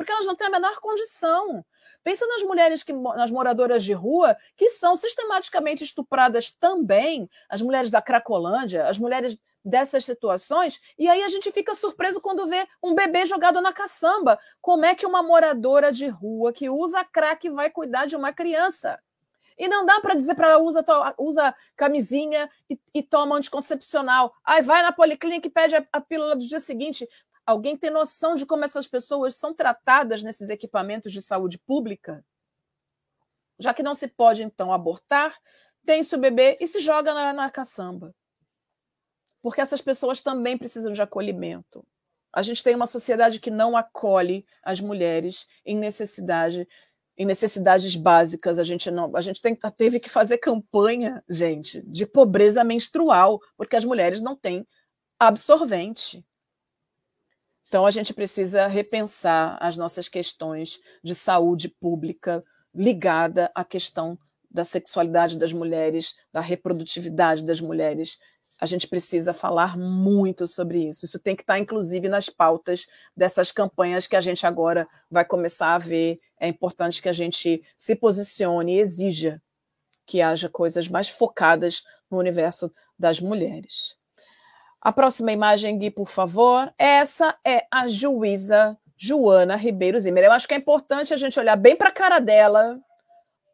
porque 0.00 0.12
elas 0.12 0.24
não 0.24 0.34
têm 0.34 0.46
a 0.46 0.50
menor 0.50 0.80
condição. 0.80 1.62
Pensa 2.02 2.26
nas 2.26 2.42
mulheres 2.42 2.82
que 2.82 2.90
nas 2.90 3.30
moradoras 3.30 3.84
de 3.84 3.92
rua 3.92 4.34
que 4.56 4.70
são 4.70 4.96
sistematicamente 4.96 5.84
estupradas 5.84 6.50
também, 6.50 7.28
as 7.50 7.60
mulheres 7.60 7.90
da 7.90 8.00
Cracolândia, 8.00 8.88
as 8.88 8.98
mulheres 8.98 9.38
dessas 9.62 10.06
situações, 10.06 10.80
e 10.98 11.06
aí 11.06 11.22
a 11.22 11.28
gente 11.28 11.52
fica 11.52 11.74
surpreso 11.74 12.18
quando 12.18 12.48
vê 12.48 12.66
um 12.82 12.94
bebê 12.94 13.26
jogado 13.26 13.60
na 13.60 13.74
caçamba. 13.74 14.38
Como 14.62 14.86
é 14.86 14.94
que 14.94 15.04
uma 15.04 15.22
moradora 15.22 15.92
de 15.92 16.08
rua 16.08 16.50
que 16.50 16.70
usa 16.70 17.04
crack 17.04 17.50
vai 17.50 17.68
cuidar 17.68 18.06
de 18.06 18.16
uma 18.16 18.32
criança? 18.32 18.98
E 19.58 19.68
não 19.68 19.84
dá 19.84 20.00
para 20.00 20.14
dizer 20.14 20.34
para 20.34 20.52
ela 20.52 20.62
usa, 20.62 20.82
usa 21.18 21.54
camisinha 21.76 22.48
e, 22.70 22.80
e, 22.94 23.02
toma 23.02 23.36
anticoncepcional. 23.36 24.32
Aí 24.42 24.62
vai 24.62 24.80
na 24.80 24.92
policlínica 24.92 25.46
e 25.46 25.50
pede 25.50 25.76
a, 25.76 25.86
a 25.92 26.00
pílula 26.00 26.34
do 26.34 26.48
dia 26.48 26.58
seguinte. 26.58 27.06
Alguém 27.46 27.76
tem 27.76 27.90
noção 27.90 28.34
de 28.34 28.46
como 28.46 28.64
essas 28.64 28.86
pessoas 28.86 29.36
são 29.36 29.54
tratadas 29.54 30.22
nesses 30.22 30.50
equipamentos 30.50 31.12
de 31.12 31.22
saúde 31.22 31.58
pública? 31.58 32.24
Já 33.58 33.74
que 33.74 33.82
não 33.82 33.94
se 33.94 34.08
pode, 34.08 34.42
então, 34.42 34.72
abortar, 34.72 35.36
tem-se 35.84 36.14
o 36.14 36.18
bebê 36.18 36.56
e 36.60 36.66
se 36.66 36.78
joga 36.78 37.12
na, 37.12 37.32
na 37.32 37.50
caçamba. 37.50 38.14
Porque 39.42 39.60
essas 39.60 39.80
pessoas 39.80 40.20
também 40.20 40.56
precisam 40.56 40.92
de 40.92 41.02
acolhimento. 41.02 41.84
A 42.32 42.42
gente 42.42 42.62
tem 42.62 42.74
uma 42.74 42.86
sociedade 42.86 43.40
que 43.40 43.50
não 43.50 43.76
acolhe 43.76 44.46
as 44.62 44.80
mulheres 44.80 45.46
em 45.64 45.76
necessidade, 45.76 46.68
em 47.16 47.26
necessidades 47.26 47.96
básicas. 47.96 48.58
A 48.58 48.64
gente 48.64 48.90
não, 48.90 49.14
a 49.16 49.20
gente 49.20 49.42
tem, 49.42 49.56
teve 49.76 49.98
que 49.98 50.08
fazer 50.08 50.38
campanha, 50.38 51.24
gente, 51.28 51.82
de 51.82 52.06
pobreza 52.06 52.62
menstrual, 52.62 53.40
porque 53.56 53.76
as 53.76 53.84
mulheres 53.84 54.20
não 54.20 54.36
têm 54.36 54.66
absorvente. 55.18 56.24
Então 57.70 57.86
a 57.86 57.90
gente 57.92 58.12
precisa 58.12 58.66
repensar 58.66 59.56
as 59.60 59.76
nossas 59.76 60.08
questões 60.08 60.80
de 61.04 61.14
saúde 61.14 61.68
pública 61.68 62.44
ligada 62.74 63.48
à 63.54 63.64
questão 63.64 64.18
da 64.50 64.64
sexualidade 64.64 65.38
das 65.38 65.52
mulheres, 65.52 66.16
da 66.32 66.40
reprodutividade 66.40 67.44
das 67.44 67.60
mulheres. 67.60 68.18
A 68.60 68.66
gente 68.66 68.88
precisa 68.88 69.32
falar 69.32 69.78
muito 69.78 70.48
sobre 70.48 70.88
isso. 70.88 71.04
Isso 71.04 71.20
tem 71.20 71.36
que 71.36 71.44
estar, 71.44 71.60
inclusive, 71.60 72.08
nas 72.08 72.28
pautas 72.28 72.88
dessas 73.16 73.52
campanhas 73.52 74.08
que 74.08 74.16
a 74.16 74.20
gente 74.20 74.44
agora 74.44 74.88
vai 75.08 75.24
começar 75.24 75.72
a 75.76 75.78
ver. 75.78 76.18
É 76.40 76.48
importante 76.48 77.00
que 77.00 77.08
a 77.08 77.12
gente 77.12 77.62
se 77.76 77.94
posicione 77.94 78.74
e 78.74 78.80
exija 78.80 79.40
que 80.04 80.20
haja 80.20 80.48
coisas 80.48 80.88
mais 80.88 81.08
focadas 81.08 81.84
no 82.10 82.18
universo 82.18 82.68
das 82.98 83.20
mulheres. 83.20 83.99
A 84.80 84.92
próxima 84.92 85.30
imagem, 85.30 85.78
Gui, 85.78 85.90
por 85.90 86.08
favor. 86.08 86.72
Essa 86.78 87.38
é 87.44 87.66
a 87.70 87.86
juíza 87.86 88.78
Joana 88.96 89.54
Ribeiro 89.54 90.00
Zimmer. 90.00 90.24
Eu 90.24 90.32
acho 90.32 90.48
que 90.48 90.54
é 90.54 90.56
importante 90.56 91.12
a 91.12 91.18
gente 91.18 91.38
olhar 91.38 91.56
bem 91.56 91.76
para 91.76 91.90
a 91.90 91.92
cara 91.92 92.18
dela, 92.18 92.80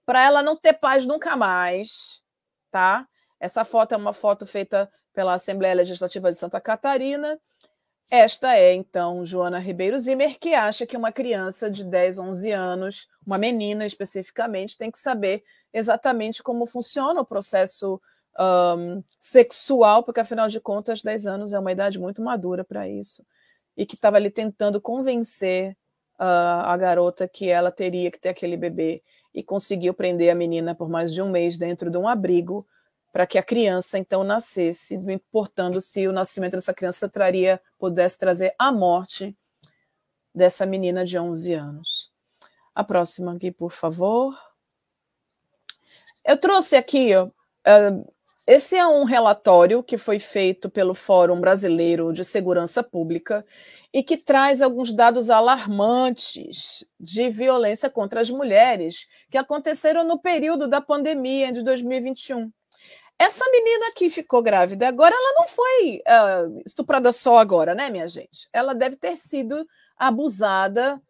para 0.04 0.24
ela 0.24 0.40
não 0.40 0.56
ter 0.56 0.74
paz 0.74 1.04
nunca 1.04 1.34
mais, 1.34 2.22
tá? 2.70 3.08
Essa 3.40 3.64
foto 3.64 3.92
é 3.92 3.96
uma 3.96 4.12
foto 4.12 4.46
feita 4.46 4.88
pela 5.12 5.34
Assembleia 5.34 5.74
Legislativa 5.74 6.30
de 6.30 6.38
Santa 6.38 6.60
Catarina. 6.60 7.40
Esta 8.08 8.56
é, 8.56 8.72
então, 8.72 9.26
Joana 9.26 9.58
Ribeiro 9.58 9.98
Zimmer, 9.98 10.38
que 10.38 10.54
acha 10.54 10.86
que 10.86 10.96
uma 10.96 11.10
criança 11.10 11.68
de 11.68 11.82
10, 11.82 12.20
11 12.20 12.52
anos, 12.52 13.08
uma 13.26 13.36
menina 13.36 13.84
especificamente, 13.84 14.78
tem 14.78 14.92
que 14.92 14.98
saber 14.98 15.42
exatamente 15.72 16.40
como 16.40 16.66
funciona 16.66 17.20
o 17.20 17.26
processo 17.26 18.00
um, 18.38 19.02
sexual, 19.20 20.02
porque 20.02 20.20
afinal 20.20 20.48
de 20.48 20.60
contas, 20.60 21.02
10 21.02 21.26
anos 21.26 21.52
é 21.52 21.58
uma 21.58 21.72
idade 21.72 21.98
muito 21.98 22.22
madura 22.22 22.64
para 22.64 22.88
isso, 22.88 23.24
e 23.76 23.84
que 23.86 23.94
estava 23.94 24.16
ali 24.16 24.30
tentando 24.30 24.80
convencer 24.80 25.76
uh, 26.18 26.64
a 26.64 26.76
garota 26.76 27.28
que 27.28 27.48
ela 27.48 27.70
teria 27.70 28.10
que 28.10 28.18
ter 28.18 28.30
aquele 28.30 28.56
bebê 28.56 29.02
e 29.34 29.42
conseguiu 29.42 29.92
prender 29.92 30.30
a 30.30 30.34
menina 30.34 30.74
por 30.74 30.88
mais 30.88 31.12
de 31.12 31.20
um 31.20 31.30
mês 31.30 31.58
dentro 31.58 31.90
de 31.90 31.98
um 31.98 32.08
abrigo 32.08 32.66
para 33.12 33.26
que 33.26 33.38
a 33.38 33.42
criança 33.42 33.98
então 33.98 34.22
nascesse, 34.22 34.94
importando 34.94 35.80
se 35.80 36.06
o 36.06 36.12
nascimento 36.12 36.52
dessa 36.52 36.74
criança 36.74 37.08
traria, 37.08 37.60
pudesse 37.78 38.18
trazer 38.18 38.54
a 38.58 38.70
morte 38.70 39.34
dessa 40.34 40.66
menina 40.66 41.02
de 41.02 41.18
11 41.18 41.54
anos. 41.54 42.12
A 42.74 42.84
próxima 42.84 43.34
aqui, 43.34 43.50
por 43.50 43.72
favor. 43.72 44.38
Eu 46.22 46.38
trouxe 46.38 46.76
aqui, 46.76 47.16
uh, 47.16 48.14
esse 48.46 48.76
é 48.76 48.86
um 48.86 49.02
relatório 49.02 49.82
que 49.82 49.98
foi 49.98 50.20
feito 50.20 50.70
pelo 50.70 50.94
Fórum 50.94 51.40
Brasileiro 51.40 52.12
de 52.12 52.24
Segurança 52.24 52.80
Pública 52.80 53.44
e 53.92 54.02
que 54.02 54.16
traz 54.16 54.62
alguns 54.62 54.92
dados 54.92 55.30
alarmantes 55.30 56.86
de 57.00 57.28
violência 57.28 57.90
contra 57.90 58.20
as 58.20 58.30
mulheres 58.30 59.08
que 59.30 59.36
aconteceram 59.36 60.04
no 60.04 60.20
período 60.20 60.68
da 60.68 60.80
pandemia 60.80 61.52
de 61.52 61.62
2021. 61.64 62.52
Essa 63.18 63.44
menina 63.50 63.92
que 63.96 64.10
ficou 64.10 64.42
grávida 64.42 64.86
agora, 64.86 65.14
ela 65.14 65.34
não 65.40 65.48
foi 65.48 65.96
uh, 65.96 66.62
estuprada 66.64 67.10
só 67.10 67.38
agora, 67.38 67.74
né, 67.74 67.90
minha 67.90 68.06
gente? 68.06 68.48
Ela 68.52 68.74
deve 68.74 68.96
ter 68.96 69.16
sido 69.16 69.66
abusada 69.96 71.00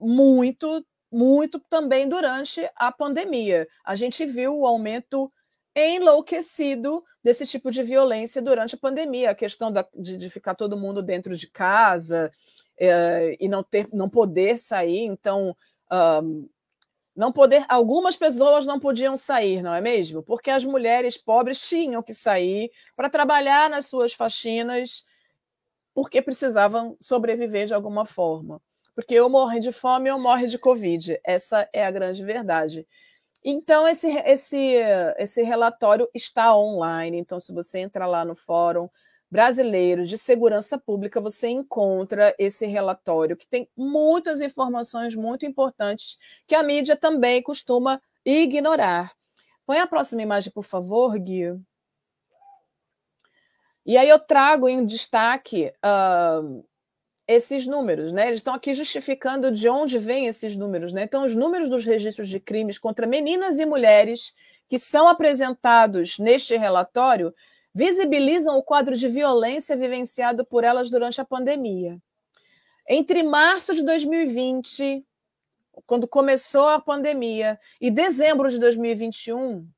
muito, 0.00 0.84
muito 1.12 1.60
também 1.68 2.08
durante 2.08 2.68
a 2.74 2.90
pandemia. 2.90 3.68
A 3.84 3.94
gente 3.94 4.24
viu 4.24 4.58
o 4.58 4.66
aumento 4.66 5.30
enlouquecido 5.74 7.04
desse 7.22 7.46
tipo 7.46 7.70
de 7.70 7.82
violência 7.82 8.42
durante 8.42 8.74
a 8.74 8.78
pandemia, 8.78 9.30
a 9.30 9.34
questão 9.34 9.72
da, 9.72 9.86
de, 9.94 10.16
de, 10.16 10.30
ficar 10.30 10.54
todo 10.54 10.78
mundo 10.78 11.02
dentro 11.02 11.36
de 11.36 11.46
casa 11.48 12.30
é, 12.78 13.36
e 13.38 13.48
não 13.48 13.62
ter, 13.62 13.88
não 13.92 14.08
poder 14.08 14.58
sair, 14.58 15.04
então 15.04 15.56
um, 15.92 16.48
não 17.14 17.32
poder, 17.32 17.64
algumas 17.68 18.16
pessoas 18.16 18.66
não 18.66 18.80
podiam 18.80 19.16
sair, 19.16 19.62
não 19.62 19.74
é 19.74 19.80
mesmo? 19.80 20.22
Porque 20.22 20.50
as 20.50 20.64
mulheres 20.64 21.16
pobres 21.16 21.60
tinham 21.60 22.02
que 22.02 22.14
sair 22.14 22.70
para 22.96 23.10
trabalhar 23.10 23.68
nas 23.68 23.86
suas 23.86 24.14
faxinas, 24.14 25.04
porque 25.92 26.22
precisavam 26.22 26.96
sobreviver 27.00 27.66
de 27.66 27.74
alguma 27.74 28.06
forma. 28.06 28.62
Porque 28.94 29.20
ou 29.20 29.28
morre 29.28 29.60
de 29.60 29.72
fome 29.72 30.10
ou 30.10 30.18
morre 30.18 30.46
de 30.46 30.58
covid. 30.58 31.20
Essa 31.24 31.68
é 31.72 31.84
a 31.84 31.90
grande 31.90 32.24
verdade. 32.24 32.86
Então, 33.44 33.88
esse, 33.88 34.08
esse, 34.08 34.74
esse 35.18 35.42
relatório 35.42 36.08
está 36.14 36.54
online. 36.56 37.18
Então, 37.18 37.40
se 37.40 37.52
você 37.52 37.78
entrar 37.78 38.06
lá 38.06 38.24
no 38.24 38.34
Fórum 38.34 38.88
Brasileiro 39.30 40.04
de 40.04 40.18
Segurança 40.18 40.76
Pública, 40.76 41.20
você 41.20 41.48
encontra 41.48 42.34
esse 42.38 42.66
relatório 42.66 43.36
que 43.36 43.46
tem 43.46 43.68
muitas 43.76 44.40
informações 44.40 45.14
muito 45.14 45.46
importantes 45.46 46.18
que 46.46 46.54
a 46.54 46.62
mídia 46.62 46.96
também 46.96 47.42
costuma 47.42 48.02
ignorar. 48.24 49.12
Põe 49.64 49.78
a 49.78 49.86
próxima 49.86 50.22
imagem, 50.22 50.52
por 50.52 50.64
favor, 50.64 51.16
Gui. 51.18 51.58
E 53.86 53.96
aí 53.96 54.08
eu 54.08 54.18
trago 54.18 54.68
em 54.68 54.84
destaque 54.84 55.72
uh, 55.84 56.64
esses 57.30 57.64
números, 57.64 58.10
né? 58.10 58.26
Eles 58.26 58.40
estão 58.40 58.54
aqui 58.54 58.74
justificando 58.74 59.52
de 59.52 59.68
onde 59.68 60.00
vêm 60.00 60.26
esses 60.26 60.56
números, 60.56 60.92
né? 60.92 61.04
Então, 61.04 61.24
os 61.24 61.32
números 61.32 61.68
dos 61.68 61.84
registros 61.84 62.28
de 62.28 62.40
crimes 62.40 62.76
contra 62.76 63.06
meninas 63.06 63.60
e 63.60 63.66
mulheres 63.66 64.34
que 64.68 64.80
são 64.80 65.06
apresentados 65.06 66.18
neste 66.18 66.56
relatório 66.56 67.32
visibilizam 67.72 68.58
o 68.58 68.64
quadro 68.64 68.96
de 68.96 69.06
violência 69.06 69.76
vivenciado 69.76 70.44
por 70.44 70.64
elas 70.64 70.90
durante 70.90 71.20
a 71.20 71.24
pandemia. 71.24 72.02
Entre 72.88 73.22
março 73.22 73.76
de 73.76 73.84
2020, 73.84 75.06
quando 75.86 76.08
começou 76.08 76.66
a 76.66 76.80
pandemia, 76.80 77.60
e 77.80 77.92
dezembro 77.92 78.50
de 78.50 78.58
2021, 78.58 79.68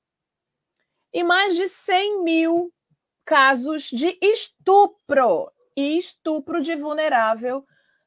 e 1.13 1.23
mais 1.23 1.57
de 1.57 1.69
100 1.69 2.23
mil 2.23 2.73
casos 3.25 3.85
de 3.85 4.19
estupro 4.21 5.51
e 5.77 5.99
estupro 5.99 6.61
de 6.61 6.75
vulnerável 6.75 7.65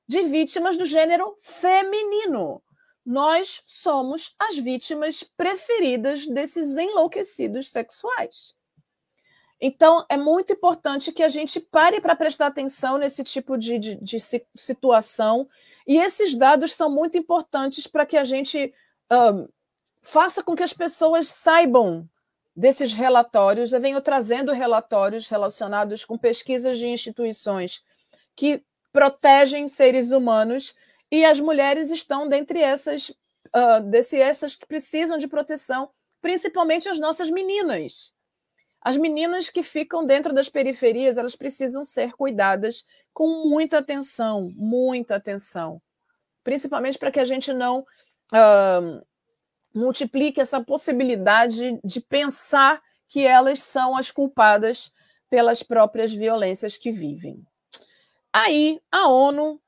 de 0.07 0.21
vítimas 0.23 0.77
do 0.77 0.85
gênero 0.85 1.37
feminino. 1.41 2.61
Nós 3.05 3.61
somos 3.65 4.35
as 4.39 4.57
vítimas 4.57 5.23
preferidas 5.23 6.25
desses 6.27 6.75
enlouquecidos 6.75 7.71
sexuais. 7.71 8.55
Então, 9.59 10.05
é 10.09 10.17
muito 10.17 10.53
importante 10.53 11.11
que 11.11 11.23
a 11.23 11.29
gente 11.29 11.59
pare 11.59 12.01
para 12.01 12.15
prestar 12.15 12.47
atenção 12.47 12.97
nesse 12.97 13.23
tipo 13.23 13.57
de, 13.57 13.79
de, 13.79 13.95
de, 13.95 14.17
situação. 14.55 15.47
E 15.87 15.97
esses 15.97 16.35
dados 16.35 16.73
são 16.73 16.89
muito 16.89 17.17
importantes 17.17 17.87
para 17.87 18.05
que 18.05 18.17
a 18.17 18.23
gente 18.23 18.73
um, 19.11 19.47
faça 20.01 20.43
com 20.43 20.55
que 20.55 20.63
as 20.63 20.73
pessoas 20.73 21.27
saibam 21.29 22.07
desses 22.55 22.93
relatórios, 22.93 23.73
eu 23.73 23.81
venho 23.81 24.01
trazendo 24.01 24.53
relatórios 24.53 25.27
relacionados 25.27 26.05
com 26.05 26.17
pesquisas 26.17 26.77
de 26.77 26.87
instituições 26.87 27.83
que 28.35 28.63
protegem 28.93 29.67
seres 29.67 30.11
humanos 30.11 30.73
e 31.11 31.25
as 31.25 31.39
mulheres 31.39 31.91
estão 31.91 32.27
dentre 32.27 32.61
essas, 32.61 33.09
uh, 33.09 33.81
desse, 33.89 34.19
essas 34.19 34.55
que 34.55 34.65
precisam 34.65 35.17
de 35.17 35.27
proteção, 35.27 35.89
principalmente 36.21 36.87
as 36.87 36.97
nossas 36.97 37.29
meninas. 37.29 38.13
As 38.81 38.95
meninas 38.95 39.49
que 39.49 39.63
ficam 39.63 40.05
dentro 40.05 40.31
das 40.33 40.47
periferias, 40.47 41.17
elas 41.17 41.35
precisam 41.35 41.83
ser 41.83 42.13
cuidadas 42.13 42.85
com 43.13 43.49
muita 43.49 43.79
atenção, 43.79 44.51
muita 44.55 45.15
atenção. 45.15 45.81
Principalmente 46.43 46.97
para 46.97 47.11
que 47.11 47.19
a 47.19 47.25
gente 47.25 47.51
não 47.51 47.79
uh, 47.79 49.05
multiplique 49.75 50.39
essa 50.39 50.63
possibilidade 50.63 51.79
de 51.83 51.99
pensar 51.99 52.81
que 53.09 53.25
elas 53.25 53.61
são 53.61 53.95
as 53.95 54.09
culpadas 54.09 54.91
pelas 55.29 55.61
próprias 55.61 56.13
violências 56.13 56.77
que 56.77 56.91
vivem. 56.91 57.45
Aí, 58.31 58.81
a 58.91 59.07
ONU, 59.07 59.61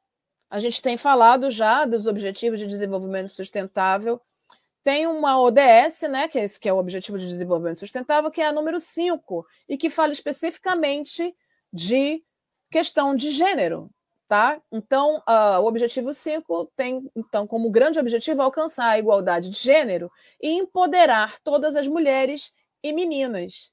a 0.50 0.60
gente 0.60 0.82
tem 0.82 0.98
falado 0.98 1.52
já 1.52 1.86
dos 1.86 2.08
Objetivos 2.08 2.60
de 2.60 2.68
Desenvolvimento 2.68 3.30
Sustentável, 3.30 4.22
tem 4.84 5.06
uma 5.06 5.42
ODS, 5.42 6.04
né, 6.10 6.30
que 6.30 6.40
é 6.40 6.46
esse 6.46 6.58
que 6.58 6.70
é 6.70 6.74
o 6.74 6.78
Objetivo 6.78 7.18
de 7.18 7.28
Desenvolvimento 7.28 7.80
Sustentável, 7.80 8.32
que 8.32 8.40
é 8.40 8.48
a 8.48 8.54
número 8.54 8.80
5, 8.80 9.46
e 9.68 9.78
que 9.78 9.90
fala 9.90 10.14
especificamente 10.14 11.36
de 11.74 12.24
questão 12.72 13.14
de 13.14 13.32
gênero, 13.32 13.90
tá? 14.28 14.62
Então, 14.72 15.24
uh, 15.28 15.60
o 15.62 15.68
objetivo 15.68 16.14
5 16.14 16.72
tem, 16.76 17.10
então, 17.16 17.48
como 17.48 17.70
grande 17.70 18.00
objetivo 18.00 18.42
alcançar 18.42 18.90
a 18.90 19.00
igualdade 19.00 19.50
de 19.50 19.58
gênero 19.58 20.12
e 20.42 20.50
empoderar 20.52 21.40
todas 21.40 21.76
as 21.76 21.88
mulheres 21.88 22.54
e 22.84 22.92
meninas. 22.92 23.72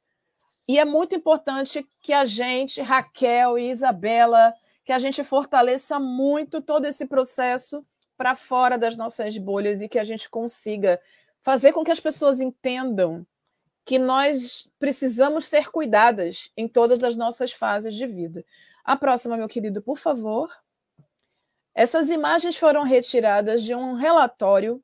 E 0.69 0.79
é 0.79 0.85
muito 0.85 1.15
importante 1.15 1.87
que 2.03 2.13
a 2.13 2.25
gente, 2.25 2.81
Raquel 2.81 3.59
e 3.59 3.69
Isabela, 3.69 4.55
que 4.85 4.93
a 4.93 4.99
gente 4.99 5.25
fortaleça 5.25 5.99
muito 5.99 6.63
todo 6.63 6.87
esse 6.87 7.07
processo 7.07 7.85
para 8.17 8.37
fora 8.37 8.79
das 8.79 8.97
nossas 8.97 9.37
bolhas 9.37 9.83
e 9.83 9.89
que 9.89 9.99
a 9.99 10.05
gente 10.05 10.31
consiga 10.31 11.01
fazer 11.43 11.73
com 11.73 11.85
que 11.85 11.91
as 11.91 12.01
pessoas 12.01 12.41
entendam 12.41 13.27
que 13.85 13.99
nós 13.99 14.69
precisamos 14.79 15.45
ser 15.45 15.71
cuidadas 15.71 16.51
em 16.57 16.67
todas 16.67 17.03
as 17.03 17.15
nossas 17.15 17.53
fases 17.53 17.95
de 17.95 18.07
vida. 18.07 18.45
A 18.85 18.97
próxima, 18.97 19.37
meu 19.37 19.49
querido, 19.49 19.81
por 19.81 19.97
favor. 19.97 20.51
Essas 21.75 22.11
imagens 22.11 22.57
foram 22.57 22.83
retiradas 22.83 23.63
de 23.63 23.75
um 23.75 23.95
relatório. 23.95 24.83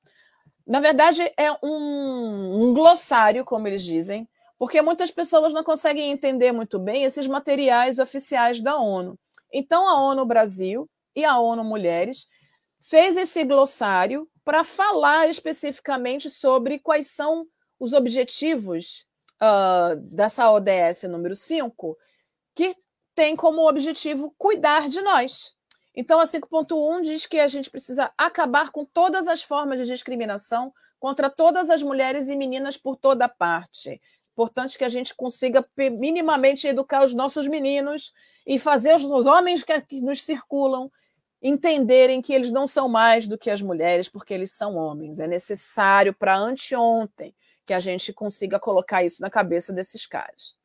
Na 0.67 0.81
verdade, 0.81 1.23
é 1.37 1.53
um, 1.63 2.63
um 2.63 2.75
glossário, 2.75 3.45
como 3.45 3.69
eles 3.69 3.85
dizem, 3.85 4.29
porque 4.59 4.81
muitas 4.81 5.11
pessoas 5.11 5.53
não 5.53 5.63
conseguem 5.63 6.11
entender 6.11 6.51
muito 6.51 6.79
bem 6.79 7.05
esses 7.05 7.27
materiais 7.27 7.99
oficiais 7.99 8.61
da 8.61 8.77
ONU. 8.79 9.19
Então, 9.53 9.89
a 9.89 10.01
ONU 10.01 10.25
Brasil 10.25 10.89
e 11.15 11.25
a 11.25 11.39
ONU 11.39 11.63
Mulheres 11.63 12.27
fez 12.81 13.17
esse 13.17 13.45
glossário 13.45 14.29
para 14.45 14.65
falar 14.65 15.29
especificamente 15.29 16.31
sobre 16.31 16.79
quais 16.79 17.09
são 17.09 17.47
os 17.79 17.93
objetivos 17.93 19.07
uh, 19.41 19.97
dessa 20.15 20.51
ODS 20.51 21.05
número 21.05 21.37
5, 21.37 21.97
que 22.55 22.75
tem 23.21 23.37
como 23.37 23.69
objetivo 23.69 24.35
cuidar 24.39 24.89
de 24.89 25.03
nós. 25.03 25.55
Então, 25.95 26.21
a 26.21 26.25
5.1 26.25 27.03
diz 27.03 27.27
que 27.27 27.39
a 27.39 27.49
gente 27.49 27.69
precisa 27.69 28.11
acabar 28.17 28.71
com 28.71 28.83
todas 28.83 29.29
as 29.29 29.43
formas 29.43 29.79
de 29.79 29.85
discriminação 29.85 30.73
contra 30.99 31.29
todas 31.29 31.69
as 31.69 31.83
mulheres 31.83 32.29
e 32.31 32.35
meninas 32.35 32.79
por 32.79 32.97
toda 32.97 33.29
parte. 33.29 34.01
Importante 34.33 34.79
que 34.79 34.85
a 34.85 34.89
gente 34.89 35.15
consiga 35.15 35.63
minimamente 35.77 36.67
educar 36.67 37.05
os 37.05 37.13
nossos 37.13 37.47
meninos 37.47 38.11
e 38.47 38.59
fazer 38.59 38.95
os 38.95 39.27
homens 39.27 39.63
que 39.63 40.01
nos 40.01 40.25
circulam 40.25 40.91
entenderem 41.43 42.23
que 42.23 42.33
eles 42.33 42.51
não 42.51 42.67
são 42.67 42.89
mais 42.89 43.29
do 43.29 43.37
que 43.37 43.51
as 43.51 43.61
mulheres, 43.61 44.09
porque 44.09 44.33
eles 44.33 44.53
são 44.53 44.77
homens. 44.77 45.19
É 45.19 45.27
necessário 45.27 46.15
para 46.15 46.39
anteontem 46.39 47.35
que 47.67 47.75
a 47.75 47.81
gente 47.81 48.15
consiga 48.15 48.59
colocar 48.59 49.05
isso 49.05 49.21
na 49.21 49.29
cabeça 49.29 49.75
desses 49.75 50.07
caras. 50.07 50.59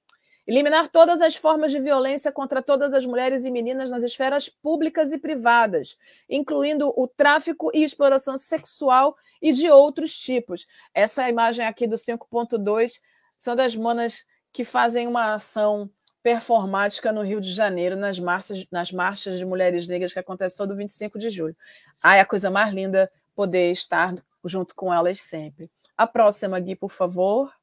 Eliminar 0.48 0.90
todas 0.90 1.22
as 1.22 1.36
formas 1.36 1.72
de 1.72 1.80
violência 1.80 2.32
contra 2.32 2.62
todas 2.62 2.94
as 2.94 3.06
mulheres 3.06 3.46
e 3.46 3.52
meninas 3.52 3.90
nas 3.90 4.04
esferas 4.04 4.48
públicas 4.48 5.12
e 5.12 5.18
privadas, 5.18 5.98
incluindo 6.30 6.94
o 6.96 7.08
tráfico 7.08 7.72
e 7.74 7.84
exploração 7.84 8.38
sexual 8.38 9.18
e 9.42 9.52
de 9.52 9.70
outros 9.70 10.18
tipos. 10.18 10.68
Essa 10.94 11.28
imagem 11.28 11.66
aqui 11.66 11.88
do 11.88 11.96
5.2 11.96 13.02
são 13.36 13.56
das 13.56 13.76
manas 13.76 14.26
que 14.52 14.64
fazem 14.64 15.08
uma 15.08 15.34
ação 15.34 15.90
performática 16.22 17.12
no 17.12 17.22
Rio 17.22 17.40
de 17.42 17.54
Janeiro, 17.54 17.96
nas 17.96 18.20
marchas, 18.20 18.66
nas 18.72 18.92
marchas 18.92 19.38
de 19.38 19.46
mulheres 19.46 19.88
negras 19.88 20.14
que 20.14 20.20
acontece 20.20 20.58
todo 20.58 20.76
25 20.76 21.20
de 21.20 21.30
julho. 21.30 21.56
Ai, 22.04 22.20
a 22.20 22.26
coisa 22.26 22.50
mais 22.50 22.74
linda 22.74 23.12
poder 23.36 23.72
estar 23.72 24.16
junto 24.44 24.74
com 24.76 24.94
elas 24.94 25.22
sempre. 25.22 25.70
A 25.98 26.08
próxima, 26.08 26.60
Gui, 26.60 26.76
por 26.76 26.92
favor. 26.92 27.54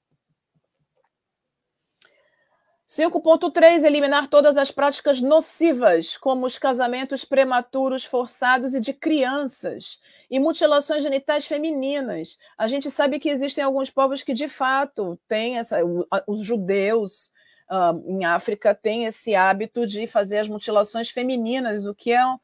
5.3 2.93 3.85
eliminar 3.85 4.29
todas 4.29 4.59
as 4.59 4.71
práticas 4.71 5.19
nocivas, 5.19 6.15
como 6.19 6.45
os 6.45 6.59
casamentos 6.59 7.25
prematuros 7.25 8.05
forçados 8.05 8.75
e 8.75 8.81
de 8.81 8.93
crianças, 8.93 9.99
e 10.31 10.39
mutilações 10.39 11.03
genitais 11.03 11.47
femininas. 11.47 12.37
A 12.59 12.67
gente 12.67 12.91
sabe 12.91 13.19
que 13.19 13.31
existem 13.31 13.65
alguns 13.65 13.89
povos 13.89 14.23
que 14.23 14.35
de 14.35 14.47
fato 14.47 15.19
têm 15.27 15.57
essa, 15.57 15.79
os 16.27 16.45
judeus, 16.45 17.33
uh, 17.71 17.99
em 18.07 18.27
África 18.27 18.75
tem 18.75 19.07
esse 19.07 19.35
hábito 19.35 19.87
de 19.87 20.07
fazer 20.07 20.41
as 20.41 20.49
mutilações 20.49 21.09
femininas, 21.09 21.87
o 21.87 21.95
que 21.95 22.13
é 22.13 22.27
um, 22.27 22.37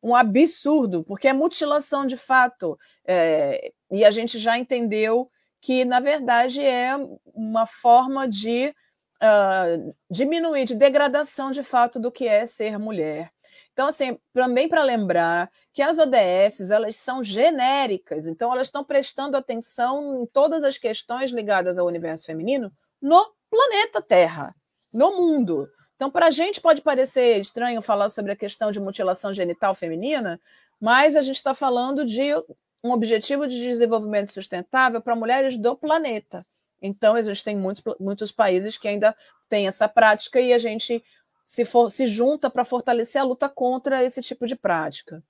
um 0.00 0.14
absurdo, 0.14 1.02
porque 1.02 1.26
é 1.26 1.32
mutilação 1.32 2.06
de 2.06 2.16
fato. 2.16 2.78
É, 3.04 3.72
e 3.90 4.04
a 4.04 4.12
gente 4.12 4.38
já 4.38 4.56
entendeu 4.56 5.28
que, 5.60 5.84
na 5.84 5.98
verdade, 5.98 6.64
é 6.64 6.92
uma 7.34 7.66
forma 7.66 8.28
de 8.28 8.72
uh, 9.22 9.94
diminuir, 10.10 10.64
de 10.64 10.74
degradação 10.74 11.50
de 11.50 11.62
fato 11.62 11.98
do 11.98 12.10
que 12.10 12.26
é 12.26 12.46
ser 12.46 12.78
mulher. 12.78 13.30
Então, 13.72 13.88
assim, 13.88 14.18
também 14.32 14.68
para 14.68 14.82
lembrar 14.82 15.50
que 15.72 15.82
as 15.82 15.98
ODS 15.98 16.70
elas 16.70 16.96
são 16.96 17.22
genéricas, 17.22 18.26
então 18.26 18.50
elas 18.52 18.68
estão 18.68 18.82
prestando 18.82 19.36
atenção 19.36 20.22
em 20.22 20.26
todas 20.26 20.64
as 20.64 20.78
questões 20.78 21.30
ligadas 21.30 21.76
ao 21.76 21.86
universo 21.86 22.24
feminino 22.24 22.72
no 23.00 23.30
planeta 23.50 24.00
Terra 24.00 24.54
no 24.92 25.14
mundo. 25.16 25.68
Então, 25.94 26.10
para 26.10 26.26
a 26.26 26.30
gente 26.30 26.60
pode 26.60 26.80
parecer 26.80 27.38
estranho 27.38 27.82
falar 27.82 28.08
sobre 28.08 28.32
a 28.32 28.36
questão 28.36 28.70
de 28.70 28.80
mutilação 28.80 29.32
genital 29.32 29.74
feminina, 29.74 30.40
mas 30.80 31.16
a 31.16 31.22
gente 31.22 31.36
está 31.36 31.54
falando 31.54 32.04
de 32.04 32.34
um 32.82 32.92
objetivo 32.92 33.46
de 33.46 33.58
desenvolvimento 33.58 34.32
sustentável 34.32 35.00
para 35.00 35.16
mulheres 35.16 35.58
do 35.58 35.76
planeta. 35.76 36.46
Então, 36.80 37.16
existem 37.16 37.56
muitos, 37.56 37.82
muitos 37.98 38.32
países 38.32 38.76
que 38.76 38.88
ainda 38.88 39.16
têm 39.48 39.66
essa 39.66 39.88
prática 39.88 40.40
e 40.40 40.52
a 40.52 40.58
gente 40.58 41.02
se, 41.44 41.64
for, 41.64 41.90
se 41.90 42.06
junta 42.06 42.50
para 42.50 42.64
fortalecer 42.64 43.20
a 43.20 43.24
luta 43.24 43.48
contra 43.48 44.02
esse 44.02 44.20
tipo 44.20 44.46
de 44.46 44.56
prática. 44.56 45.22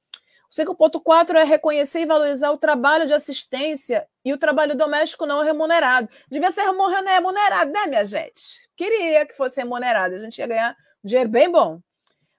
O 0.51 0.55
5.4 0.55 1.35
é 1.35 1.45
reconhecer 1.45 2.01
e 2.01 2.07
valorizar 2.07 2.51
o 2.51 2.57
trabalho 2.57 3.07
de 3.07 3.13
assistência 3.13 4.07
e 4.25 4.33
o 4.33 4.39
trabalho 4.39 4.77
doméstico 4.77 5.27
não 5.27 5.43
remunerado. 5.43 6.09
Devia 6.31 6.51
ser 6.51 6.63
remunerado, 6.63 7.71
né, 7.71 7.87
minha 7.87 8.05
gente? 8.05 8.69
Queria 8.77 9.27
que 9.27 9.37
fosse 9.37 9.61
remunerado, 9.61 10.15
a 10.15 10.19
gente 10.19 10.39
ia 10.39 10.47
ganhar 10.47 10.77
um 11.05 11.09
dinheiro 11.09 11.29
bem 11.29 11.51
bom. 11.51 11.81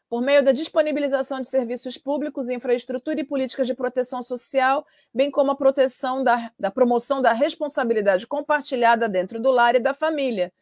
Por 0.09 0.21
meio 0.21 0.41
da 0.41 0.53
disponibilização 0.53 1.41
de 1.41 1.47
serviços 1.47 1.97
públicos, 1.97 2.49
infraestrutura 2.49 3.19
e 3.19 3.25
políticas 3.25 3.67
de 3.67 3.73
proteção 3.73 4.23
social, 4.23 4.85
bem 5.13 5.29
como 5.29 5.51
a 5.51 5.55
proteção 5.55 6.23
da, 6.23 6.51
da 6.57 6.71
promoção 6.71 7.21
da 7.21 7.33
responsabilidade 7.33 8.25
compartilhada 8.25 9.09
dentro 9.09 9.39
do 9.39 9.51
lar 9.51 9.75
e 9.75 9.79
da 9.79 9.93
família, 9.93 10.53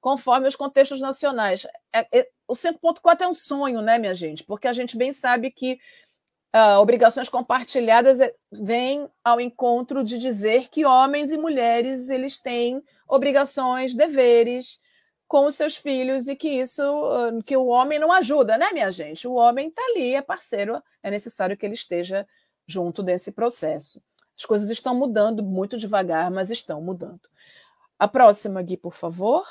conforme 0.00 0.48
os 0.48 0.56
contextos 0.56 1.00
nacionais. 1.00 1.66
É, 1.92 2.06
é, 2.20 2.28
o 2.48 2.54
5.4 2.54 3.20
é 3.20 3.28
um 3.28 3.34
sonho, 3.34 3.82
né, 3.82 3.98
minha 3.98 4.14
gente? 4.14 4.42
Porque 4.42 4.66
a 4.66 4.72
gente 4.72 4.96
bem 4.96 5.12
sabe 5.12 5.50
que 5.50 5.78
uh, 6.54 6.78
obrigações 6.80 7.28
compartilhadas 7.28 8.20
é, 8.20 8.32
vêm 8.50 9.08
ao 9.22 9.40
encontro 9.40 10.04
de 10.04 10.16
dizer 10.16 10.68
que 10.68 10.86
homens 10.86 11.30
e 11.30 11.36
mulheres 11.36 12.08
eles 12.08 12.40
têm 12.40 12.82
obrigações, 13.06 13.94
deveres 13.94 14.80
com 15.26 15.46
os 15.46 15.56
seus 15.56 15.76
filhos 15.76 16.28
e 16.28 16.36
que 16.36 16.48
isso 16.48 16.82
uh, 16.82 17.42
que 17.42 17.56
o 17.56 17.66
homem 17.66 17.98
não 17.98 18.12
ajuda, 18.12 18.56
né, 18.58 18.70
minha 18.72 18.90
gente? 18.92 19.26
O 19.26 19.34
homem 19.34 19.68
está 19.68 19.82
ali, 19.82 20.14
é 20.14 20.22
parceiro, 20.22 20.82
é 21.02 21.10
necessário 21.10 21.56
que 21.56 21.64
ele 21.66 21.74
esteja 21.74 22.26
junto 22.66 23.02
desse 23.02 23.32
processo. 23.32 24.02
As 24.36 24.44
coisas 24.44 24.68
estão 24.70 24.94
mudando 24.94 25.42
muito 25.42 25.76
devagar, 25.76 26.30
mas 26.30 26.50
estão 26.50 26.80
mudando. 26.80 27.28
A 27.98 28.08
próxima, 28.08 28.60
Gui, 28.62 28.76
por 28.76 28.94
favor. 28.94 29.46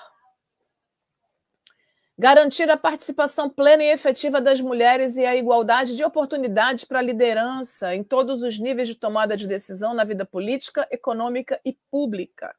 Garantir 2.17 2.69
a 2.69 2.77
participação 2.77 3.49
plena 3.49 3.83
e 3.83 3.89
efetiva 3.89 4.39
das 4.39 4.61
mulheres 4.61 5.17
e 5.17 5.25
a 5.25 5.35
igualdade 5.35 5.95
de 5.95 6.03
oportunidades 6.03 6.83
para 6.83 6.99
a 6.99 7.01
liderança 7.01 7.95
em 7.95 8.03
todos 8.03 8.43
os 8.43 8.59
níveis 8.59 8.87
de 8.87 8.95
tomada 8.95 9.35
de 9.35 9.47
decisão 9.47 9.93
na 9.93 10.03
vida 10.03 10.23
política, 10.23 10.87
econômica 10.91 11.59
e 11.65 11.73
pública. 11.89 12.55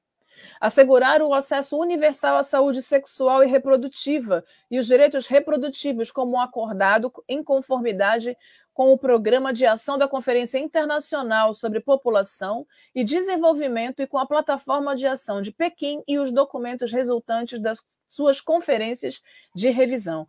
Assegurar 0.61 1.23
o 1.23 1.35
acesso 1.35 1.79
universal 1.79 2.37
à 2.37 2.43
saúde 2.43 2.83
sexual 2.83 3.43
e 3.43 3.47
reprodutiva 3.47 4.45
e 4.71 4.79
os 4.79 4.87
direitos 4.87 5.27
reprodutivos, 5.27 6.11
como 6.11 6.40
acordado 6.40 7.12
em 7.29 7.43
conformidade 7.43 8.37
com 8.75 8.93
o 8.93 8.99
Programa 8.99 9.53
de 9.53 9.64
Ação 9.64 9.97
da 9.97 10.09
Conferência 10.09 10.59
Internacional 10.59 11.55
sobre 11.55 11.79
População 11.79 12.67
e 12.93 13.05
Desenvolvimento 13.05 14.03
e 14.03 14.07
com 14.07 14.19
a 14.19 14.27
Plataforma 14.27 14.97
de 14.97 15.07
Ação 15.07 15.40
de 15.40 15.53
Pequim 15.53 16.03
e 16.09 16.19
os 16.19 16.33
documentos 16.33 16.93
resultantes 16.93 17.61
das 17.61 17.79
suas 18.09 18.40
conferências 18.40 19.23
de 19.55 19.71
revisão. 19.71 20.27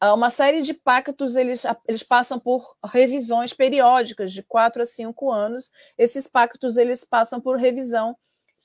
Uma 0.00 0.30
série 0.30 0.60
de 0.60 0.74
pactos 0.74 1.34
eles, 1.34 1.64
eles 1.88 2.02
passam 2.02 2.38
por 2.38 2.76
revisões 2.84 3.52
periódicas 3.52 4.30
de 4.30 4.42
quatro 4.42 4.82
a 4.82 4.84
cinco 4.84 5.32
anos. 5.32 5.72
Esses 5.98 6.28
pactos 6.28 6.76
eles 6.76 7.02
passam 7.02 7.40
por 7.40 7.56
revisão 7.56 8.16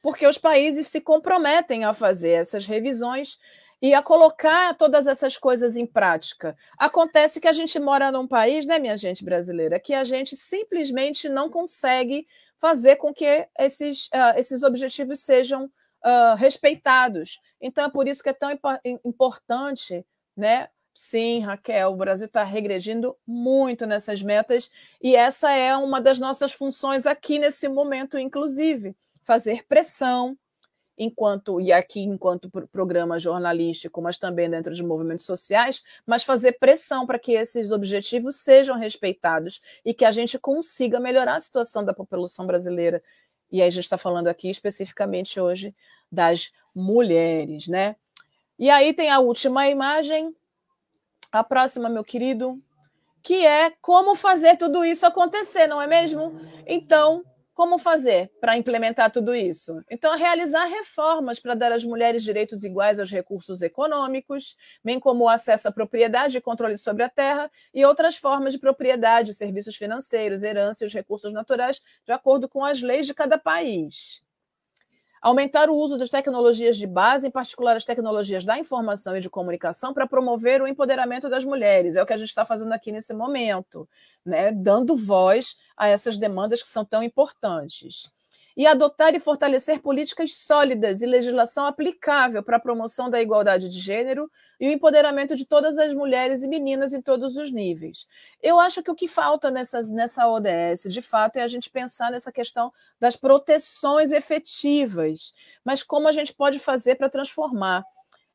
porque 0.01 0.25
os 0.25 0.37
países 0.37 0.87
se 0.87 0.99
comprometem 0.99 1.83
a 1.83 1.93
fazer 1.93 2.31
essas 2.31 2.65
revisões 2.65 3.37
e 3.81 3.93
a 3.93 4.03
colocar 4.03 4.75
todas 4.77 5.07
essas 5.07 5.37
coisas 5.37 5.75
em 5.75 5.85
prática. 5.85 6.55
Acontece 6.77 7.41
que 7.41 7.47
a 7.47 7.53
gente 7.53 7.79
mora 7.79 8.11
num 8.11 8.27
país, 8.27 8.65
né, 8.65 8.77
minha 8.77 8.95
gente 8.95 9.25
brasileira, 9.25 9.79
que 9.79 9.93
a 9.93 10.03
gente 10.03 10.35
simplesmente 10.35 11.27
não 11.27 11.49
consegue 11.49 12.27
fazer 12.59 12.97
com 12.97 13.11
que 13.11 13.47
esses, 13.57 14.05
uh, 14.07 14.37
esses 14.37 14.61
objetivos 14.61 15.21
sejam 15.21 15.65
uh, 15.65 16.35
respeitados. 16.37 17.39
Então, 17.59 17.85
é 17.85 17.89
por 17.89 18.07
isso 18.07 18.21
que 18.21 18.29
é 18.29 18.33
tão 18.33 18.51
importante, 19.03 20.05
né? 20.37 20.69
Sim, 20.93 21.39
Raquel, 21.39 21.93
o 21.93 21.95
Brasil 21.95 22.27
está 22.27 22.43
regredindo 22.43 23.17
muito 23.25 23.87
nessas 23.87 24.21
metas, 24.21 24.69
e 25.01 25.15
essa 25.15 25.51
é 25.51 25.75
uma 25.75 26.01
das 26.01 26.19
nossas 26.19 26.51
funções 26.51 27.07
aqui 27.07 27.39
nesse 27.39 27.67
momento, 27.69 28.19
inclusive, 28.19 28.95
fazer 29.23 29.65
pressão, 29.67 30.37
enquanto 30.97 31.59
e 31.59 31.71
aqui 31.71 32.01
enquanto 32.01 32.49
programa 32.71 33.17
jornalístico, 33.17 34.01
mas 34.01 34.17
também 34.17 34.49
dentro 34.49 34.73
de 34.73 34.83
movimentos 34.83 35.25
sociais, 35.25 35.83
mas 36.05 36.23
fazer 36.23 36.53
pressão 36.59 37.07
para 37.07 37.17
que 37.17 37.31
esses 37.31 37.71
objetivos 37.71 38.35
sejam 38.35 38.77
respeitados 38.77 39.59
e 39.83 39.93
que 39.93 40.05
a 40.05 40.11
gente 40.11 40.37
consiga 40.37 40.99
melhorar 40.99 41.35
a 41.35 41.39
situação 41.39 41.83
da 41.83 41.93
população 41.93 42.45
brasileira. 42.45 43.01
E 43.51 43.61
aí 43.61 43.67
a 43.67 43.71
gente 43.71 43.83
está 43.83 43.97
falando 43.97 44.27
aqui 44.27 44.49
especificamente 44.49 45.39
hoje 45.39 45.75
das 46.11 46.51
mulheres, 46.73 47.67
né? 47.67 47.95
E 48.59 48.69
aí 48.69 48.93
tem 48.93 49.09
a 49.09 49.19
última 49.19 49.67
imagem, 49.67 50.35
a 51.31 51.43
próxima, 51.43 51.89
meu 51.89 52.03
querido, 52.03 52.61
que 53.23 53.45
é 53.45 53.71
como 53.81 54.15
fazer 54.15 54.55
tudo 54.57 54.85
isso 54.85 55.05
acontecer, 55.05 55.65
não 55.65 55.81
é 55.81 55.87
mesmo? 55.87 56.39
Então, 56.67 57.23
como 57.61 57.77
fazer 57.77 58.31
para 58.41 58.57
implementar 58.57 59.11
tudo 59.11 59.35
isso? 59.35 59.83
Então, 59.87 60.17
realizar 60.17 60.65
reformas 60.65 61.39
para 61.39 61.53
dar 61.53 61.71
às 61.71 61.85
mulheres 61.85 62.23
direitos 62.23 62.63
iguais 62.63 62.99
aos 62.99 63.11
recursos 63.11 63.61
econômicos, 63.61 64.57
bem 64.83 64.99
como 64.99 65.25
o 65.25 65.29
acesso 65.29 65.67
à 65.67 65.71
propriedade 65.71 66.35
e 66.35 66.41
controle 66.41 66.75
sobre 66.75 67.03
a 67.03 67.09
terra 67.09 67.51
e 67.71 67.85
outras 67.85 68.17
formas 68.17 68.53
de 68.53 68.59
propriedade, 68.59 69.31
serviços 69.35 69.75
financeiros, 69.75 70.41
herança 70.41 70.83
e 70.83 70.87
os 70.87 70.93
recursos 70.93 71.31
naturais, 71.31 71.79
de 72.03 72.11
acordo 72.11 72.49
com 72.49 72.65
as 72.65 72.81
leis 72.81 73.05
de 73.05 73.13
cada 73.13 73.37
país 73.37 74.23
aumentar 75.21 75.69
o 75.69 75.75
uso 75.75 75.97
das 75.97 76.09
tecnologias 76.09 76.75
de 76.77 76.87
base, 76.87 77.27
em 77.27 77.31
particular 77.31 77.77
as 77.77 77.85
tecnologias 77.85 78.43
da 78.43 78.57
informação 78.57 79.15
e 79.15 79.21
de 79.21 79.29
comunicação, 79.29 79.93
para 79.93 80.07
promover 80.07 80.61
o 80.61 80.67
empoderamento 80.67 81.29
das 81.29 81.45
mulheres. 81.45 81.95
É 81.95 82.01
o 82.01 82.05
que 82.05 82.13
a 82.13 82.17
gente 82.17 82.29
está 82.29 82.43
fazendo 82.43 82.73
aqui 82.73 82.91
nesse 82.91 83.13
momento, 83.13 83.87
né? 84.25 84.51
dando 84.51 84.95
voz 84.95 85.55
a 85.77 85.87
essas 85.87 86.17
demandas 86.17 86.63
que 86.63 86.69
são 86.69 86.83
tão 86.83 87.03
importantes 87.03 88.11
e 88.55 88.67
adotar 88.67 89.15
e 89.15 89.19
fortalecer 89.19 89.79
políticas 89.79 90.35
sólidas 90.35 91.01
e 91.01 91.05
legislação 91.05 91.65
aplicável 91.65 92.43
para 92.43 92.57
a 92.57 92.59
promoção 92.59 93.09
da 93.09 93.21
igualdade 93.21 93.69
de 93.69 93.79
gênero 93.79 94.29
e 94.59 94.67
o 94.67 94.71
empoderamento 94.71 95.35
de 95.35 95.45
todas 95.45 95.77
as 95.77 95.93
mulheres 95.93 96.43
e 96.43 96.47
meninas 96.47 96.93
em 96.93 97.01
todos 97.01 97.37
os 97.37 97.51
níveis. 97.51 98.05
Eu 98.41 98.59
acho 98.59 98.83
que 98.83 98.91
o 98.91 98.95
que 98.95 99.07
falta 99.07 99.49
nessa, 99.49 99.81
nessa 99.83 100.27
ODS, 100.27 100.83
de 100.91 101.01
fato, 101.01 101.37
é 101.37 101.43
a 101.43 101.47
gente 101.47 101.69
pensar 101.69 102.11
nessa 102.11 102.31
questão 102.31 102.71
das 102.99 103.15
proteções 103.15 104.11
efetivas, 104.11 105.33
mas 105.63 105.83
como 105.83 106.07
a 106.07 106.11
gente 106.11 106.33
pode 106.33 106.59
fazer 106.59 106.95
para 106.95 107.09
transformar 107.09 107.83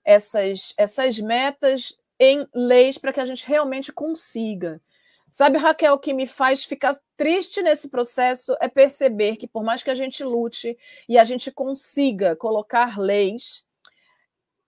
essas, 0.05 0.73
essas 0.77 1.19
metas 1.19 1.99
em 2.19 2.47
leis 2.55 2.97
para 2.97 3.13
que 3.13 3.21
a 3.21 3.25
gente 3.25 3.47
realmente 3.47 3.93
consiga. 3.93 4.81
Sabe, 5.29 5.59
Raquel, 5.59 5.95
o 5.95 5.99
que 5.99 6.15
me 6.15 6.27
faz 6.27 6.65
ficar 6.65 6.97
triste 7.17 7.61
nesse 7.61 7.89
processo 7.89 8.57
é 8.61 8.69
perceber 8.69 9.37
que, 9.37 9.49
por 9.49 9.65
mais 9.65 9.83
que 9.83 9.91
a 9.91 9.95
gente 9.95 10.23
lute 10.23 10.79
e 11.09 11.19
a 11.19 11.25
gente 11.25 11.51
consiga 11.51 12.37
colocar 12.37 12.97
leis, 12.97 13.67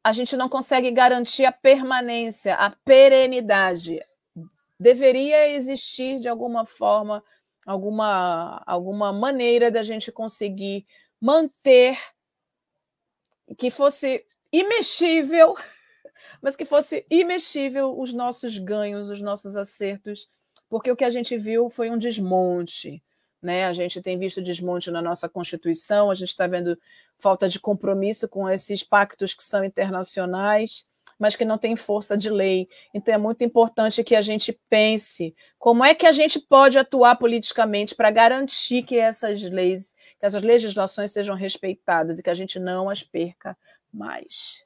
a 0.03 0.13
gente 0.13 0.37
não 0.37 0.49
consegue 0.49 0.91
garantir 0.91 1.45
a 1.45 1.53
permanência, 1.53 2.55
a 2.55 2.71
perenidade. 2.71 4.01
Deveria 4.79 5.49
existir, 5.51 6.19
de 6.19 6.29
alguma 6.29 6.67
forma, 6.67 7.23
alguma, 7.67 8.63
alguma 8.67 9.13
maneira 9.13 9.71
da 9.71 9.85
gente 9.85 10.11
conseguir 10.11 10.87
manter 11.21 11.99
que 13.57 13.71
fosse 13.71 14.27
imexível, 14.53 15.55
mas 16.43 16.57
que 16.57 16.65
fosse 16.65 17.07
imexível 17.09 17.99
os 17.99 18.13
nossos 18.13 18.59
ganhos, 18.59 19.09
os 19.09 19.21
nossos 19.21 19.57
acertos 19.57 20.29
porque 20.69 20.91
o 20.91 20.97
que 20.97 21.05
a 21.05 21.11
gente 21.11 21.37
viu 21.37 21.71
foi 21.71 21.91
um 21.91 21.99
desmonte. 21.99 23.03
Né? 23.41 23.65
A 23.65 23.73
gente 23.73 24.03
tem 24.03 24.19
visto 24.19 24.43
desmonte 24.43 24.91
na 24.91 25.01
nossa 25.01 25.29
Constituição, 25.29 26.11
a 26.11 26.15
gente 26.15 26.31
está 26.31 26.47
vendo 26.47 26.79
falta 27.19 27.49
de 27.49 27.61
compromisso 27.61 28.29
com 28.29 28.49
esses 28.49 28.83
pactos 28.83 29.35
que 29.35 29.45
são 29.45 29.65
internacionais, 29.65 30.89
mas 31.19 31.35
que 31.35 31.45
não 31.45 31.59
têm 31.59 31.75
força 31.75 32.17
de 32.17 32.31
lei. 32.31 32.69
Então 32.95 33.15
é 33.15 33.19
muito 33.19 33.43
importante 33.43 34.05
que 34.05 34.15
a 34.15 34.23
gente 34.23 34.59
pense 34.69 35.35
como 35.59 35.85
é 35.85 35.95
que 35.95 36.07
a 36.07 36.13
gente 36.13 36.39
pode 36.39 36.79
atuar 36.79 37.17
politicamente 37.17 37.95
para 37.95 38.11
garantir 38.11 38.83
que 38.83 38.97
essas 38.97 39.43
leis, 39.43 39.95
que 40.19 40.27
essas 40.27 40.43
legislações 40.43 41.13
sejam 41.13 41.35
respeitadas 41.35 42.19
e 42.19 42.23
que 42.23 42.31
a 42.31 42.35
gente 42.35 42.59
não 42.59 42.89
as 42.89 43.03
perca 43.03 43.57
mais. 43.93 44.65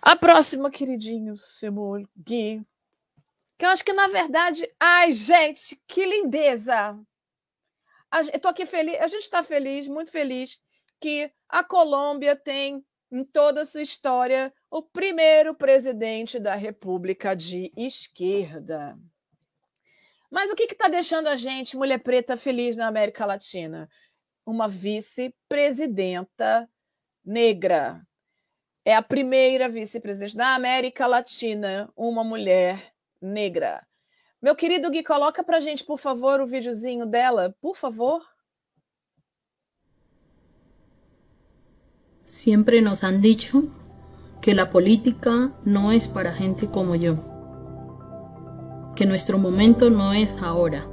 A 0.00 0.16
próxima, 0.16 0.70
queridinho, 0.70 1.36
Simul 1.36 2.08
Gui, 2.16 2.60
que 3.58 3.64
eu 3.64 3.70
acho 3.70 3.84
que, 3.84 3.92
na 3.92 4.08
verdade, 4.08 4.68
ai, 4.78 5.12
gente, 5.12 5.80
que 5.86 6.04
lindeza! 6.04 6.98
Eu 8.32 8.40
tô 8.40 8.48
aqui 8.48 8.66
feliz, 8.66 9.00
a 9.00 9.08
gente 9.08 9.22
está 9.22 9.42
feliz, 9.42 9.88
muito 9.88 10.10
feliz, 10.10 10.60
que 11.00 11.32
a 11.48 11.64
Colômbia 11.64 12.36
tem, 12.36 12.84
em 13.10 13.24
toda 13.24 13.62
a 13.62 13.64
sua 13.64 13.82
história, 13.82 14.52
o 14.70 14.82
primeiro 14.82 15.54
presidente 15.54 16.38
da 16.38 16.54
República 16.54 17.34
de 17.34 17.72
esquerda. 17.76 18.98
Mas 20.30 20.50
o 20.50 20.54
que 20.54 20.64
está 20.64 20.88
deixando 20.88 21.28
a 21.28 21.36
gente, 21.36 21.76
mulher 21.76 21.98
preta, 21.98 22.36
feliz 22.36 22.76
na 22.76 22.86
América 22.86 23.26
Latina? 23.26 23.88
Uma 24.46 24.68
vice-presidenta 24.68 26.68
negra. 27.24 28.06
É 28.84 28.94
a 28.94 29.02
primeira 29.02 29.68
vice-presidente 29.68 30.36
da 30.36 30.54
América 30.54 31.06
Latina, 31.06 31.92
uma 31.94 32.24
mulher 32.24 32.91
negra. 33.22 33.86
Meu 34.40 34.56
querido 34.56 34.90
Gui, 34.90 35.04
coloca 35.04 35.44
pra 35.44 35.60
gente, 35.60 35.84
por 35.84 35.98
favor, 35.98 36.40
o 36.40 36.46
videozinho 36.46 37.06
dela, 37.06 37.54
por 37.60 37.76
favor. 37.76 38.20
Siempre 42.26 42.80
nos 42.80 43.04
han 43.04 43.20
dicho 43.20 43.62
que 44.40 44.54
la 44.54 44.70
política 44.70 45.52
no 45.64 45.92
es 45.92 46.08
para 46.08 46.32
gente 46.32 46.66
como 46.66 46.96
yo, 46.96 47.14
que 48.96 49.06
nuestro 49.06 49.38
momento 49.38 49.90
no 49.90 50.12
es 50.12 50.42
ahora. 50.42 50.84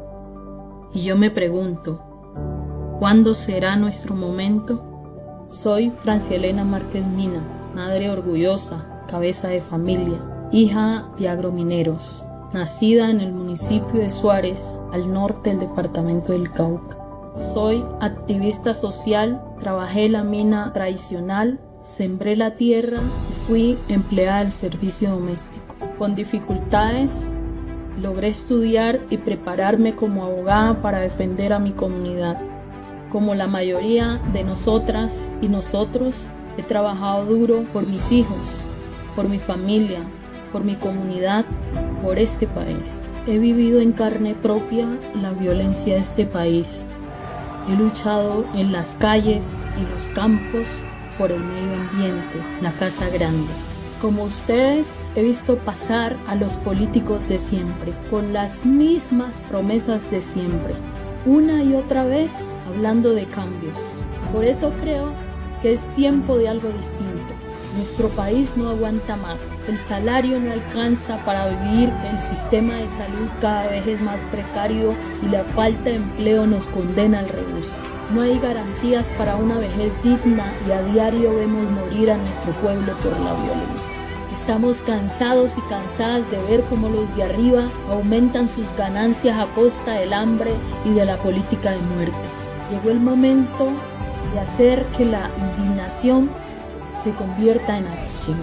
Y 0.94 1.04
yo 1.04 1.18
me 1.18 1.32
pregunto, 1.32 2.98
¿cuándo 3.00 3.34
será 3.34 3.76
nuestro 3.76 4.16
momento? 4.16 5.46
Soy 5.48 5.90
Francia 5.90 6.36
Elena 6.36 6.64
Márquez 6.64 7.06
Mina, 7.08 7.42
madre 7.74 8.12
orgullosa, 8.12 9.06
cabeza 9.08 9.48
de 9.48 9.62
familia 9.62 10.39
hija 10.52 11.08
de 11.18 11.30
agromineros, 11.30 12.26
nacida 12.54 13.10
en 13.10 13.22
el 13.22 13.34
municipio 13.34 14.02
de 14.02 14.10
Suárez, 14.10 14.76
al 14.92 15.12
norte 15.14 15.52
del 15.52 15.60
departamento 15.60 16.32
del 16.32 16.52
Cauca. 16.52 16.98
Soy 17.36 17.86
activista 18.02 18.74
social, 18.74 19.42
trabajé 19.60 20.06
en 20.06 20.14
la 20.14 20.24
mina 20.24 20.74
tradicional, 20.74 21.60
sembré 21.82 22.36
la 22.36 22.56
tierra 22.56 22.98
y 22.98 23.48
fui 23.48 23.78
empleada 23.88 24.40
del 24.40 24.52
servicio 24.52 25.12
doméstico. 25.12 25.76
Con 26.00 26.16
dificultades 26.16 27.36
logré 28.02 28.30
estudiar 28.30 29.00
y 29.10 29.18
prepararme 29.18 29.96
como 29.96 30.24
abogada 30.24 30.82
para 30.82 31.00
defender 31.00 31.54
a 31.54 31.60
mi 31.60 31.72
comunidad. 31.72 32.42
Como 33.12 33.36
la 33.36 33.48
mayoría 33.48 34.20
de 34.34 34.44
nosotras 34.44 35.30
y 35.42 35.48
nosotros, 35.48 36.28
he 36.58 36.64
trabajado 36.64 37.26
duro 37.26 37.66
por 37.72 37.88
mis 37.88 38.12
hijos, 38.12 38.60
por 39.16 39.30
mi 39.30 39.40
familia, 39.40 40.00
por 40.52 40.64
mi 40.64 40.76
comunidad, 40.76 41.46
por 42.02 42.20
este 42.20 42.48
país. 42.48 43.02
He 43.28 43.38
vivido 43.38 43.80
en 43.80 43.92
carne 43.92 44.36
propia 44.36 44.88
la 45.22 45.32
violencia 45.32 45.96
de 45.96 46.02
este 46.02 46.26
país. 46.26 46.86
He 47.68 47.76
luchado 47.76 48.46
en 48.56 48.72
las 48.72 48.94
calles 48.96 49.58
y 49.78 49.94
los 49.94 50.08
campos 50.08 50.68
por 51.18 51.32
el 51.32 51.40
medio 51.40 51.76
ambiente, 51.76 52.40
la 52.62 52.72
casa 52.74 53.10
grande. 53.10 53.52
Como 54.02 54.24
ustedes, 54.24 55.06
he 55.16 55.24
visto 55.24 55.58
pasar 55.58 56.16
a 56.28 56.36
los 56.36 56.54
políticos 56.56 57.28
de 57.28 57.38
siempre, 57.38 57.94
con 58.10 58.32
las 58.32 58.66
mismas 58.66 59.36
promesas 59.50 60.10
de 60.10 60.22
siempre, 60.22 60.74
una 61.26 61.62
y 61.62 61.76
otra 61.76 62.06
vez 62.06 62.56
hablando 62.70 63.14
de 63.14 63.26
cambios. 63.26 63.78
Por 64.32 64.46
eso 64.46 64.72
creo 64.82 65.12
que 65.62 65.74
es 65.74 65.82
tiempo 65.94 66.38
de 66.38 66.48
algo 66.48 66.70
distinto. 66.70 67.34
Nuestro 67.80 68.10
país 68.10 68.58
no 68.58 68.72
aguanta 68.72 69.16
más. 69.16 69.40
El 69.66 69.78
salario 69.78 70.38
no 70.38 70.52
alcanza 70.52 71.16
para 71.24 71.48
vivir, 71.48 71.90
el 72.12 72.20
sistema 72.20 72.74
de 72.74 72.90
salud 72.90 73.30
cada 73.40 73.70
vez 73.70 73.88
es 73.88 74.02
más 74.02 74.20
precario 74.32 74.94
y 75.24 75.30
la 75.30 75.46
falta 75.56 75.84
de 75.84 75.96
empleo 75.96 76.46
nos 76.46 76.68
condena 76.68 77.20
al 77.20 77.30
rebusque. 77.30 77.80
No 78.14 78.24
hay 78.24 78.38
garantías 78.38 79.08
para 79.18 79.38
una 79.38 79.60
vejez 79.60 79.94
digna 80.04 80.52
y 80.68 80.72
a 80.72 80.82
diario 80.92 81.34
vemos 81.34 81.72
morir 81.72 82.12
a 82.12 82.18
nuestro 82.18 82.52
pueblo 82.56 82.92
por 82.98 83.18
la 83.18 83.34
violencia. 83.36 83.98
Estamos 84.34 84.80
cansados 84.80 85.54
y 85.58 85.62
cansadas 85.70 86.30
de 86.30 86.44
ver 86.50 86.62
cómo 86.70 86.90
los 86.90 87.16
de 87.16 87.24
arriba 87.24 87.70
aumentan 87.90 88.50
sus 88.50 88.76
ganancias 88.76 89.40
a 89.40 89.46
costa 89.56 89.94
del 89.94 90.12
hambre 90.12 90.52
y 90.84 90.90
de 90.90 91.06
la 91.06 91.16
política 91.16 91.72
de 91.72 91.80
muerte. 91.96 92.28
Llegó 92.72 92.90
el 92.90 93.00
momento 93.00 93.72
de 94.34 94.40
hacer 94.42 94.86
que 94.98 95.06
la 95.06 95.30
indignación 95.56 96.30
se 97.04 97.12
convierta 97.12 97.78
en 97.78 97.88
acción. 97.88 98.38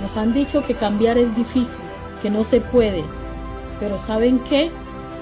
Nos 0.00 0.16
han 0.16 0.32
dicho 0.32 0.62
que 0.62 0.74
cambiar 0.74 1.18
es 1.18 1.34
difícil, 1.36 1.84
que 2.20 2.30
no 2.30 2.44
se 2.44 2.60
puede, 2.60 3.04
pero 3.78 3.98
¿saben 3.98 4.38
qué? 4.40 4.70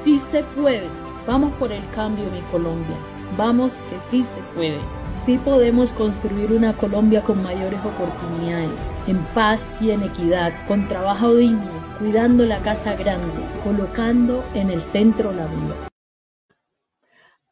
Sí 0.02 0.18
se 0.18 0.42
puede. 0.42 0.88
Vamos 1.26 1.52
por 1.54 1.70
el 1.70 1.82
cambio, 1.90 2.24
mi 2.30 2.40
Colombia. 2.50 2.96
Vamos 3.36 3.72
que 3.72 3.96
sí 4.10 4.22
se 4.22 4.40
puede. 4.54 4.78
Sí 5.24 5.38
podemos 5.38 5.92
construir 5.92 6.52
una 6.52 6.72
Colombia 6.72 7.22
con 7.22 7.42
mayores 7.42 7.78
oportunidades, 7.84 8.98
en 9.06 9.18
paz 9.34 9.78
y 9.80 9.90
en 9.90 10.02
equidad, 10.02 10.52
con 10.66 10.88
trabajo 10.88 11.34
digno, 11.34 11.70
cuidando 11.98 12.44
la 12.46 12.58
casa 12.60 12.96
grande, 12.96 13.42
colocando 13.62 14.42
en 14.54 14.70
el 14.70 14.80
centro 14.80 15.32
la 15.32 15.46
vida. 15.46 15.76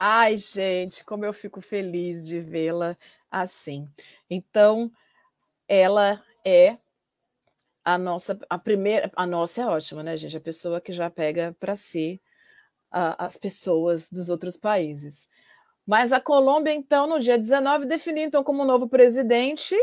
Ai, 0.01 0.39
gente, 0.39 1.05
como 1.05 1.25
eu 1.25 1.33
fico 1.33 1.61
feliz 1.61 2.23
de 2.23 2.41
vê-la 2.41 2.97
assim. 3.31 3.89
Então, 4.31 4.91
ela 5.69 6.23
é 6.45 6.79
a 7.85 7.97
nossa, 7.97 8.39
a 8.51 8.59
primeira, 8.59 9.11
a 9.15 9.27
nossa 9.27 9.63
é 9.63 9.67
ótima, 9.67 10.03
né, 10.03 10.17
gente? 10.17 10.37
A 10.37 10.41
pessoa 10.41 10.81
que 10.81 10.93
já 10.93 11.09
pega 11.09 11.57
para 11.61 11.77
si 11.77 12.21
as 12.91 13.37
pessoas 13.37 14.11
dos 14.11 14.29
outros 14.29 14.57
países. 14.57 15.29
Mas 15.87 16.13
a 16.13 16.21
Colômbia, 16.21 16.73
então, 16.73 17.07
no 17.07 17.21
dia 17.21 17.39
19, 17.39 17.87
definiu 17.87 18.25
então 18.25 18.43
como 18.43 18.65
novo 18.65 18.89
presidente 18.89 19.75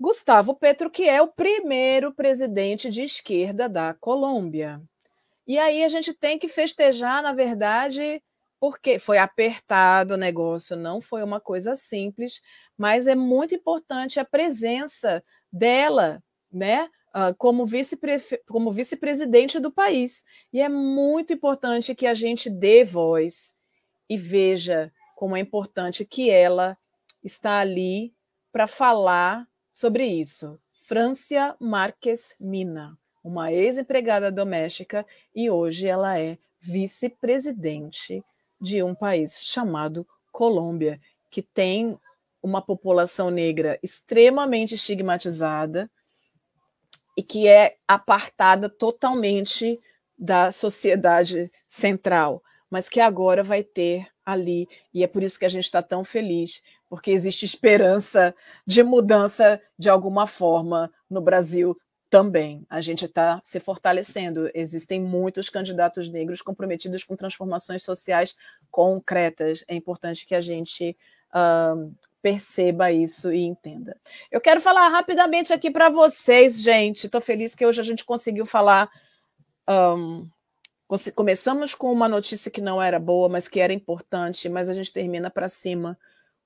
Gustavo 0.00 0.54
Petro, 0.54 0.90
que 0.90 1.08
é 1.08 1.20
o 1.20 1.28
primeiro 1.28 2.12
presidente 2.12 2.90
de 2.90 3.02
esquerda 3.02 3.68
da 3.68 3.94
Colômbia. 3.94 4.80
E 5.46 5.58
aí 5.58 5.82
a 5.82 5.88
gente 5.88 6.12
tem 6.12 6.38
que 6.38 6.48
festejar, 6.48 7.22
na 7.22 7.32
verdade, 7.32 8.22
porque 8.60 8.98
foi 8.98 9.18
apertado 9.18 10.14
o 10.14 10.16
negócio, 10.16 10.76
não 10.76 11.00
foi 11.00 11.22
uma 11.22 11.40
coisa 11.40 11.76
simples, 11.76 12.40
mas 12.76 13.06
é 13.06 13.14
muito 13.14 13.54
importante 13.54 14.18
a 14.18 14.24
presença 14.24 15.22
dela, 15.52 16.22
né, 16.52 16.88
ah, 17.12 17.32
como 17.34 17.64
vice-presidente 17.66 19.54
vice 19.54 19.60
do 19.60 19.70
país. 19.70 20.24
E 20.52 20.60
é 20.60 20.68
muito 20.68 21.32
importante 21.32 21.94
que 21.94 22.06
a 22.06 22.14
gente 22.14 22.50
dê 22.50 22.84
voz 22.84 23.56
e 24.08 24.16
veja 24.16 24.92
como 25.14 25.36
é 25.36 25.40
importante 25.40 26.04
que 26.04 26.30
ela 26.30 26.76
está 27.22 27.58
ali 27.58 28.14
para 28.52 28.66
falar 28.66 29.46
sobre 29.70 30.06
isso. 30.06 30.58
Francia 30.86 31.54
Marques 31.60 32.34
Mina, 32.40 32.98
uma 33.22 33.52
ex-empregada 33.52 34.32
doméstica 34.32 35.04
e 35.34 35.50
hoje 35.50 35.86
ela 35.86 36.18
é 36.18 36.38
vice-presidente 36.60 38.24
de 38.60 38.82
um 38.82 38.94
país 38.94 39.40
chamado 39.44 40.06
Colômbia, 40.32 41.00
que 41.30 41.42
tem 41.42 41.98
uma 42.42 42.62
população 42.62 43.30
negra 43.30 43.78
extremamente 43.82 44.74
estigmatizada 44.74 45.90
e 47.16 47.22
que 47.22 47.48
é 47.48 47.76
apartada 47.86 48.68
totalmente 48.68 49.78
da 50.16 50.50
sociedade 50.50 51.50
central, 51.66 52.42
mas 52.70 52.88
que 52.88 53.00
agora 53.00 53.42
vai 53.42 53.62
ter 53.62 54.06
ali. 54.24 54.68
E 54.92 55.02
é 55.02 55.06
por 55.06 55.22
isso 55.22 55.38
que 55.38 55.44
a 55.44 55.48
gente 55.48 55.64
está 55.64 55.82
tão 55.82 56.04
feliz, 56.04 56.62
porque 56.88 57.10
existe 57.10 57.44
esperança 57.44 58.34
de 58.66 58.82
mudança 58.82 59.60
de 59.78 59.88
alguma 59.88 60.26
forma 60.26 60.92
no 61.08 61.20
Brasil 61.20 61.76
também. 62.10 62.66
A 62.68 62.80
gente 62.80 63.04
está 63.04 63.40
se 63.44 63.60
fortalecendo. 63.60 64.50
Existem 64.54 65.00
muitos 65.00 65.50
candidatos 65.50 66.08
negros 66.08 66.42
comprometidos 66.42 67.04
com 67.04 67.16
transformações 67.16 67.82
sociais 67.82 68.36
concretas. 68.70 69.64
É 69.68 69.74
importante 69.74 70.26
que 70.26 70.34
a 70.34 70.40
gente 70.40 70.96
uh, 71.30 71.94
perceba 72.22 72.90
isso 72.90 73.32
e 73.32 73.44
entenda. 73.44 73.96
Eu 74.30 74.40
quero 74.40 74.60
falar 74.60 74.88
rapidamente 74.88 75.52
aqui 75.52 75.70
para 75.70 75.88
vocês, 75.88 76.60
gente. 76.60 77.06
Estou 77.06 77.20
feliz 77.20 77.54
que 77.54 77.66
hoje 77.66 77.80
a 77.80 77.84
gente 77.84 78.04
conseguiu 78.04 78.46
falar. 78.46 78.90
Um, 79.68 80.28
Começamos 81.14 81.74
com 81.74 81.92
uma 81.92 82.08
notícia 82.08 82.50
que 82.50 82.62
não 82.62 82.80
era 82.80 82.98
boa, 82.98 83.28
mas 83.28 83.46
que 83.46 83.60
era 83.60 83.74
importante, 83.74 84.48
mas 84.48 84.70
a 84.70 84.72
gente 84.72 84.90
termina 84.90 85.28
para 85.28 85.46
cima 85.46 85.98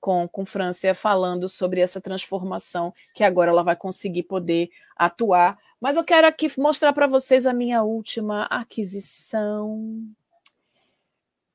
com, 0.03 0.27
com 0.27 0.45
França 0.45 0.93
falando 0.93 1.47
sobre 1.47 1.79
essa 1.79 2.01
transformação 2.01 2.93
que 3.13 3.23
agora 3.23 3.51
ela 3.51 3.63
vai 3.63 3.73
conseguir 3.73 4.23
poder 4.23 4.69
atuar. 4.97 5.57
Mas 5.79 5.95
eu 5.95 6.03
quero 6.03 6.27
aqui 6.27 6.51
mostrar 6.59 6.91
para 6.91 7.07
vocês 7.07 7.47
a 7.47 7.53
minha 7.53 7.83
última 7.83 8.43
aquisição, 8.47 10.05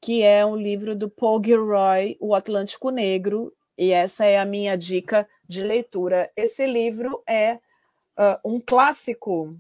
que 0.01 0.23
é 0.23 0.47
um 0.47 0.57
livro 0.57 0.97
do 0.97 1.11
Paul 1.11 1.45
Gilroy, 1.45 2.17
O 2.19 2.35
Atlântico 2.35 2.89
Negro, 2.89 3.53
e 3.77 3.93
essa 3.93 4.25
é 4.25 4.39
a 4.39 4.47
minha 4.47 4.79
dica 4.79 5.29
de 5.47 5.63
leitura. 5.63 6.31
Esse 6.35 6.67
livro 6.67 7.23
é 7.29 7.57
uh, 7.57 8.41
um 8.43 8.59
clássico 8.59 9.59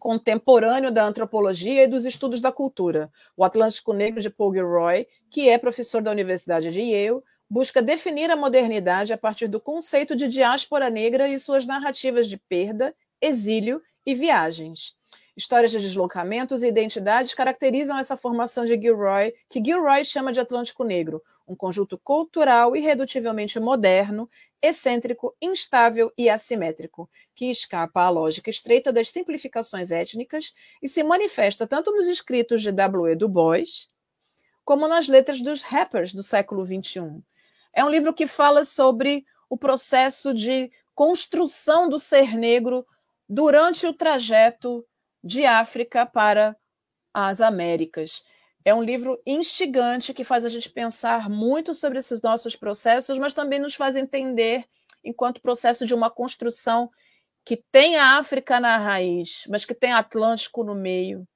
contemporâneo 0.00 0.90
da 0.90 1.04
antropologia 1.04 1.84
e 1.84 1.88
dos 1.88 2.06
estudos 2.06 2.40
da 2.40 2.50
cultura. 2.50 3.12
O 3.36 3.44
Atlântico 3.44 3.92
Negro 3.92 4.22
de 4.22 4.30
Paul 4.30 4.54
Gilroy, 4.54 5.06
que 5.30 5.50
é 5.50 5.58
professor 5.58 6.00
da 6.00 6.10
Universidade 6.10 6.72
de 6.72 6.80
Yale, 6.80 7.22
busca 7.50 7.80
definir 7.80 8.30
a 8.30 8.36
modernidade 8.36 9.12
a 9.12 9.18
partir 9.18 9.48
do 9.48 9.60
conceito 9.60 10.14
de 10.14 10.28
diáspora 10.28 10.90
negra 10.90 11.28
e 11.28 11.38
suas 11.38 11.64
narrativas 11.64 12.28
de 12.28 12.36
perda, 12.36 12.94
exílio 13.20 13.82
e 14.04 14.14
viagens. 14.14 14.96
Histórias 15.36 15.70
de 15.70 15.78
deslocamentos 15.78 16.62
e 16.62 16.66
identidades 16.66 17.32
caracterizam 17.32 17.96
essa 17.96 18.16
formação 18.16 18.64
de 18.66 18.78
Gilroy, 18.78 19.32
que 19.48 19.62
Gilroy 19.64 20.04
chama 20.04 20.32
de 20.32 20.40
Atlântico 20.40 20.82
Negro, 20.82 21.22
um 21.46 21.54
conjunto 21.54 21.96
cultural 21.96 22.76
irredutivelmente 22.76 23.60
moderno, 23.60 24.28
excêntrico, 24.60 25.34
instável 25.40 26.12
e 26.18 26.28
assimétrico, 26.28 27.08
que 27.34 27.46
escapa 27.46 28.02
à 28.02 28.10
lógica 28.10 28.50
estreita 28.50 28.92
das 28.92 29.10
simplificações 29.10 29.92
étnicas 29.92 30.52
e 30.82 30.88
se 30.88 31.04
manifesta 31.04 31.68
tanto 31.68 31.92
nos 31.92 32.08
escritos 32.08 32.60
de 32.60 32.72
W. 32.72 33.12
E. 33.12 33.14
Du 33.14 33.28
Bois, 33.28 33.88
como 34.64 34.88
nas 34.88 35.06
letras 35.06 35.40
dos 35.40 35.62
rappers 35.62 36.12
do 36.12 36.22
século 36.22 36.66
XXI. 36.66 37.22
É 37.72 37.84
um 37.84 37.90
livro 37.90 38.12
que 38.12 38.26
fala 38.26 38.64
sobre 38.64 39.24
o 39.48 39.56
processo 39.56 40.34
de 40.34 40.70
construção 40.94 41.88
do 41.88 41.98
ser 41.98 42.36
negro 42.36 42.86
durante 43.28 43.86
o 43.86 43.94
trajeto 43.94 44.84
de 45.22 45.44
África 45.44 46.04
para 46.06 46.56
as 47.12 47.40
Américas. 47.40 48.22
É 48.64 48.74
um 48.74 48.82
livro 48.82 49.20
instigante 49.26 50.12
que 50.12 50.24
faz 50.24 50.44
a 50.44 50.48
gente 50.48 50.70
pensar 50.70 51.28
muito 51.28 51.74
sobre 51.74 51.98
esses 51.98 52.20
nossos 52.20 52.56
processos, 52.56 53.18
mas 53.18 53.32
também 53.32 53.58
nos 53.58 53.74
faz 53.74 53.96
entender, 53.96 54.64
enquanto 55.02 55.40
processo 55.40 55.86
de 55.86 55.94
uma 55.94 56.10
construção 56.10 56.90
que 57.44 57.56
tem 57.72 57.96
a 57.96 58.18
África 58.18 58.60
na 58.60 58.76
raiz, 58.76 59.44
mas 59.48 59.64
que 59.64 59.74
tem 59.74 59.92
Atlântico 59.92 60.62
no 60.62 60.74
meio 60.74 61.26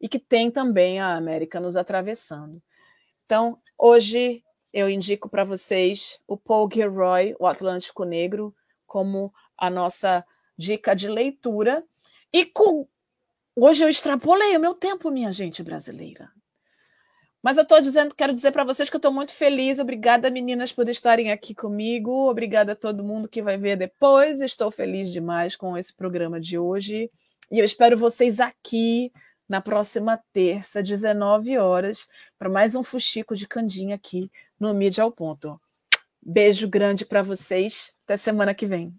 e 0.00 0.08
que 0.08 0.18
tem 0.18 0.50
também 0.50 0.98
a 0.98 1.14
América 1.14 1.60
nos 1.60 1.76
atravessando. 1.76 2.60
Então, 3.24 3.60
hoje 3.78 4.42
eu 4.72 4.88
indico 4.88 5.28
para 5.28 5.44
vocês 5.44 6.18
o 6.26 6.36
Paul 6.36 6.68
Gilroy, 6.72 7.34
O 7.38 7.46
Atlântico 7.46 8.04
Negro, 8.04 8.54
como 8.86 9.32
a 9.56 9.68
nossa 9.68 10.24
dica 10.56 10.94
de 10.94 11.08
leitura. 11.08 11.84
E 12.32 12.44
com 12.44 12.86
Hoje 13.62 13.84
eu 13.84 13.88
extrapolei 13.88 14.56
o 14.56 14.60
meu 14.60 14.72
tempo, 14.72 15.10
minha 15.10 15.32
gente 15.32 15.62
brasileira. 15.62 16.30
Mas 17.42 17.56
eu 17.56 17.62
estou 17.62 17.80
dizendo, 17.80 18.14
quero 18.14 18.32
dizer 18.32 18.52
para 18.52 18.64
vocês 18.64 18.88
que 18.88 18.96
eu 18.96 18.98
estou 18.98 19.12
muito 19.12 19.34
feliz. 19.34 19.78
Obrigada, 19.78 20.30
meninas, 20.30 20.72
por 20.72 20.88
estarem 20.88 21.32
aqui 21.32 21.54
comigo. 21.54 22.30
Obrigada 22.30 22.72
a 22.72 22.76
todo 22.76 23.04
mundo 23.04 23.28
que 23.28 23.42
vai 23.42 23.58
ver 23.58 23.76
depois. 23.76 24.40
Estou 24.40 24.70
feliz 24.70 25.10
demais 25.10 25.56
com 25.56 25.76
esse 25.76 25.92
programa 25.92 26.40
de 26.40 26.58
hoje. 26.58 27.10
E 27.50 27.58
eu 27.58 27.64
espero 27.64 27.98
vocês 27.98 28.40
aqui 28.40 29.12
na 29.48 29.60
próxima 29.60 30.18
terça, 30.32 30.82
19 30.82 31.58
horas, 31.58 32.06
para 32.38 32.48
mais 32.48 32.76
um 32.76 32.84
fuxico 32.84 33.34
de 33.34 33.48
Candinha 33.48 33.96
aqui 33.96 34.30
no 34.60 34.74
Mídia 34.74 35.02
ao 35.02 35.10
Ponto. 35.10 35.58
Beijo 36.22 36.68
grande 36.68 37.06
para 37.06 37.22
vocês. 37.22 37.94
Até 38.04 38.16
semana 38.16 38.54
que 38.54 38.66
vem. 38.66 38.94